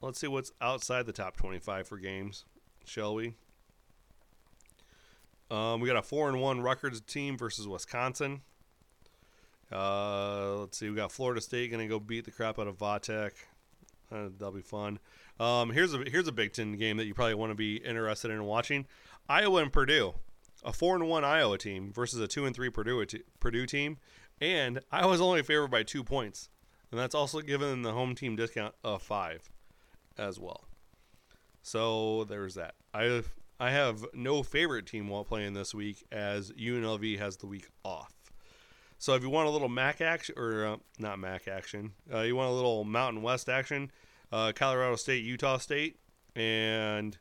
let's 0.00 0.18
see 0.18 0.28
what's 0.28 0.52
outside 0.60 1.06
the 1.06 1.12
top 1.12 1.36
twenty-five 1.36 1.86
for 1.86 1.98
games, 1.98 2.44
shall 2.84 3.14
we? 3.14 3.34
Um, 5.54 5.80
we 5.80 5.86
got 5.86 5.96
a 5.96 6.02
four 6.02 6.28
and 6.28 6.40
one 6.40 6.60
Rutgers 6.62 7.00
team 7.00 7.38
versus 7.38 7.68
Wisconsin. 7.68 8.42
Uh, 9.70 10.56
let's 10.56 10.78
see, 10.78 10.90
we 10.90 10.96
got 10.96 11.12
Florida 11.12 11.40
State 11.40 11.70
going 11.70 11.86
to 11.86 11.88
go 11.88 12.00
beat 12.00 12.24
the 12.24 12.32
crap 12.32 12.58
out 12.58 12.66
of 12.66 12.78
Va 12.78 12.98
Tech. 13.00 13.34
Uh, 14.10 14.30
that'll 14.36 14.52
be 14.52 14.62
fun. 14.62 14.98
Um, 15.38 15.70
here's 15.70 15.94
a 15.94 15.98
here's 15.98 16.26
a 16.26 16.32
Big 16.32 16.52
Ten 16.52 16.72
game 16.76 16.96
that 16.96 17.06
you 17.06 17.14
probably 17.14 17.34
want 17.34 17.52
to 17.52 17.56
be 17.56 17.76
interested 17.76 18.32
in 18.32 18.44
watching: 18.44 18.86
Iowa 19.28 19.62
and 19.62 19.72
Purdue, 19.72 20.14
a 20.64 20.72
four 20.72 20.96
and 20.96 21.08
one 21.08 21.24
Iowa 21.24 21.56
team 21.56 21.92
versus 21.92 22.18
a 22.20 22.26
two 22.26 22.46
and 22.46 22.54
three 22.54 22.68
Purdue 22.68 23.04
Purdue 23.38 23.66
team, 23.66 23.98
and 24.40 24.80
Iowa's 24.90 25.20
only 25.20 25.42
favored 25.42 25.70
by 25.70 25.84
two 25.84 26.02
points, 26.02 26.48
and 26.90 26.98
that's 26.98 27.14
also 27.14 27.40
given 27.40 27.82
the 27.82 27.92
home 27.92 28.16
team 28.16 28.34
discount 28.34 28.74
of 28.82 29.02
five, 29.02 29.50
as 30.18 30.40
well. 30.40 30.64
So 31.62 32.24
there's 32.24 32.54
that. 32.56 32.74
I 32.92 33.22
I 33.64 33.70
have 33.70 34.04
no 34.12 34.42
favorite 34.42 34.84
team 34.84 35.08
while 35.08 35.24
playing 35.24 35.54
this 35.54 35.74
week 35.74 36.04
as 36.12 36.52
UNLV 36.52 37.18
has 37.18 37.38
the 37.38 37.46
week 37.46 37.70
off. 37.82 38.12
So 38.98 39.14
if 39.14 39.22
you 39.22 39.30
want 39.30 39.48
a 39.48 39.50
little 39.50 39.70
MAC 39.70 40.02
action, 40.02 40.34
or 40.36 40.66
uh, 40.66 40.76
not 40.98 41.18
MAC 41.18 41.48
action, 41.48 41.92
uh, 42.12 42.20
you 42.20 42.36
want 42.36 42.50
a 42.50 42.52
little 42.52 42.84
Mountain 42.84 43.22
West 43.22 43.48
action, 43.48 43.90
uh, 44.30 44.52
Colorado 44.54 44.96
State, 44.96 45.24
Utah 45.24 45.56
State, 45.56 45.96
and 46.36 47.16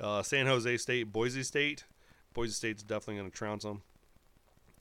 uh, 0.00 0.22
San 0.22 0.46
Jose 0.46 0.76
State, 0.76 1.12
Boise 1.12 1.42
State. 1.42 1.82
Boise 2.32 2.52
State's 2.52 2.84
definitely 2.84 3.16
going 3.16 3.30
to 3.32 3.36
trounce 3.36 3.64
them. 3.64 3.82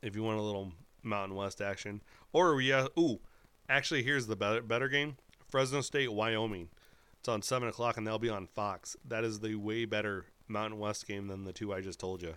If 0.03 0.15
you 0.15 0.21
want 0.21 0.37
a 0.37 0.43
little 0.43 0.71
Mountain 1.01 1.35
West 1.35 1.61
action, 1.61 2.03
or 2.31 2.61
yeah, 2.61 2.89
ooh, 2.95 3.21
actually 3.67 4.03
here's 4.03 4.27
the 4.27 4.35
better 4.35 4.61
better 4.61 4.87
game: 4.87 5.17
Fresno 5.49 5.81
State, 5.81 6.13
Wyoming. 6.13 6.69
It's 7.17 7.27
on 7.27 7.41
seven 7.41 7.69
o'clock, 7.69 7.97
and 7.97 8.05
they'll 8.05 8.19
be 8.19 8.29
on 8.29 8.45
Fox. 8.45 8.95
That 9.03 9.23
is 9.23 9.39
the 9.39 9.55
way 9.55 9.85
better 9.85 10.25
Mountain 10.47 10.79
West 10.79 11.07
game 11.07 11.27
than 11.27 11.43
the 11.43 11.53
two 11.53 11.73
I 11.73 11.81
just 11.81 11.99
told 11.99 12.21
you. 12.21 12.35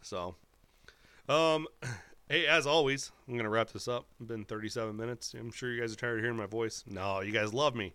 So, 0.00 0.34
um, 1.28 1.66
hey, 2.28 2.46
as 2.46 2.66
always, 2.66 3.12
I'm 3.28 3.36
gonna 3.36 3.50
wrap 3.50 3.70
this 3.70 3.88
up. 3.88 4.06
It's 4.20 4.28
been 4.28 4.44
37 4.44 4.96
minutes. 4.96 5.34
I'm 5.34 5.52
sure 5.52 5.72
you 5.72 5.80
guys 5.80 5.92
are 5.92 5.96
tired 5.96 6.18
of 6.18 6.24
hearing 6.24 6.36
my 6.36 6.46
voice. 6.46 6.84
No, 6.86 7.20
you 7.20 7.32
guys 7.32 7.52
love 7.52 7.74
me. 7.74 7.94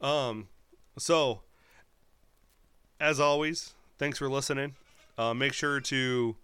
Um, 0.00 0.48
so, 0.96 1.42
as 3.00 3.20
always, 3.20 3.74
thanks 3.98 4.18
for 4.18 4.28
listening. 4.28 4.74
Uh, 5.16 5.34
make 5.34 5.52
sure 5.52 5.80
to 5.80 6.36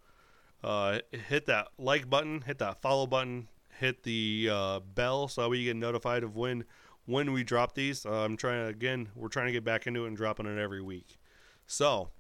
uh, 0.63 0.99
hit 1.29 1.47
that 1.47 1.69
like 1.79 2.09
button, 2.09 2.43
hit 2.43 2.59
that 2.59 2.81
follow 2.81 3.07
button, 3.07 3.49
hit 3.79 4.03
the 4.03 4.49
uh, 4.51 4.81
bell 4.81 5.29
so 5.29 5.43
that 5.43 5.51
way 5.51 5.59
you 5.59 5.65
get 5.65 5.77
notified 5.77 6.23
of 6.23 6.37
when 6.37 6.65
when 7.07 7.33
we 7.33 7.45
drop 7.45 7.75
these. 7.75 8.07
Uh, 8.07 8.25
I'm 8.25 8.37
trying 8.37 8.67
again. 8.67 9.09
We're 9.15 9.29
trying 9.29 9.47
to 9.47 9.53
get 9.53 9.65
back 9.65 9.87
into 9.87 10.05
it 10.05 10.09
and 10.09 10.17
dropping 10.17 10.47
it 10.47 10.59
every 10.59 10.83
week. 10.83 11.19
So, 11.67 12.11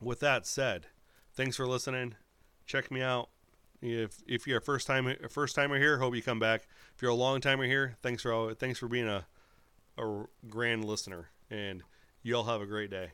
with 0.00 0.20
that 0.20 0.46
said, 0.46 0.86
thanks 1.34 1.56
for 1.56 1.66
listening. 1.66 2.14
Check 2.66 2.90
me 2.90 3.02
out. 3.02 3.28
If 3.82 4.22
if 4.26 4.46
you're 4.46 4.58
a 4.58 4.62
first 4.62 4.86
time 4.86 5.14
first 5.30 5.54
timer 5.54 5.78
here, 5.78 5.98
hope 5.98 6.14
you 6.14 6.22
come 6.22 6.38
back. 6.38 6.66
If 6.94 7.02
you're 7.02 7.10
a 7.10 7.14
long 7.14 7.40
timer 7.40 7.64
here, 7.64 7.96
thanks 8.02 8.22
for 8.22 8.54
thanks 8.54 8.78
for 8.78 8.88
being 8.88 9.08
a 9.08 9.26
a 9.96 10.24
grand 10.48 10.84
listener, 10.84 11.30
and 11.50 11.82
y'all 12.22 12.44
have 12.44 12.60
a 12.60 12.66
great 12.66 12.90
day. 12.90 13.12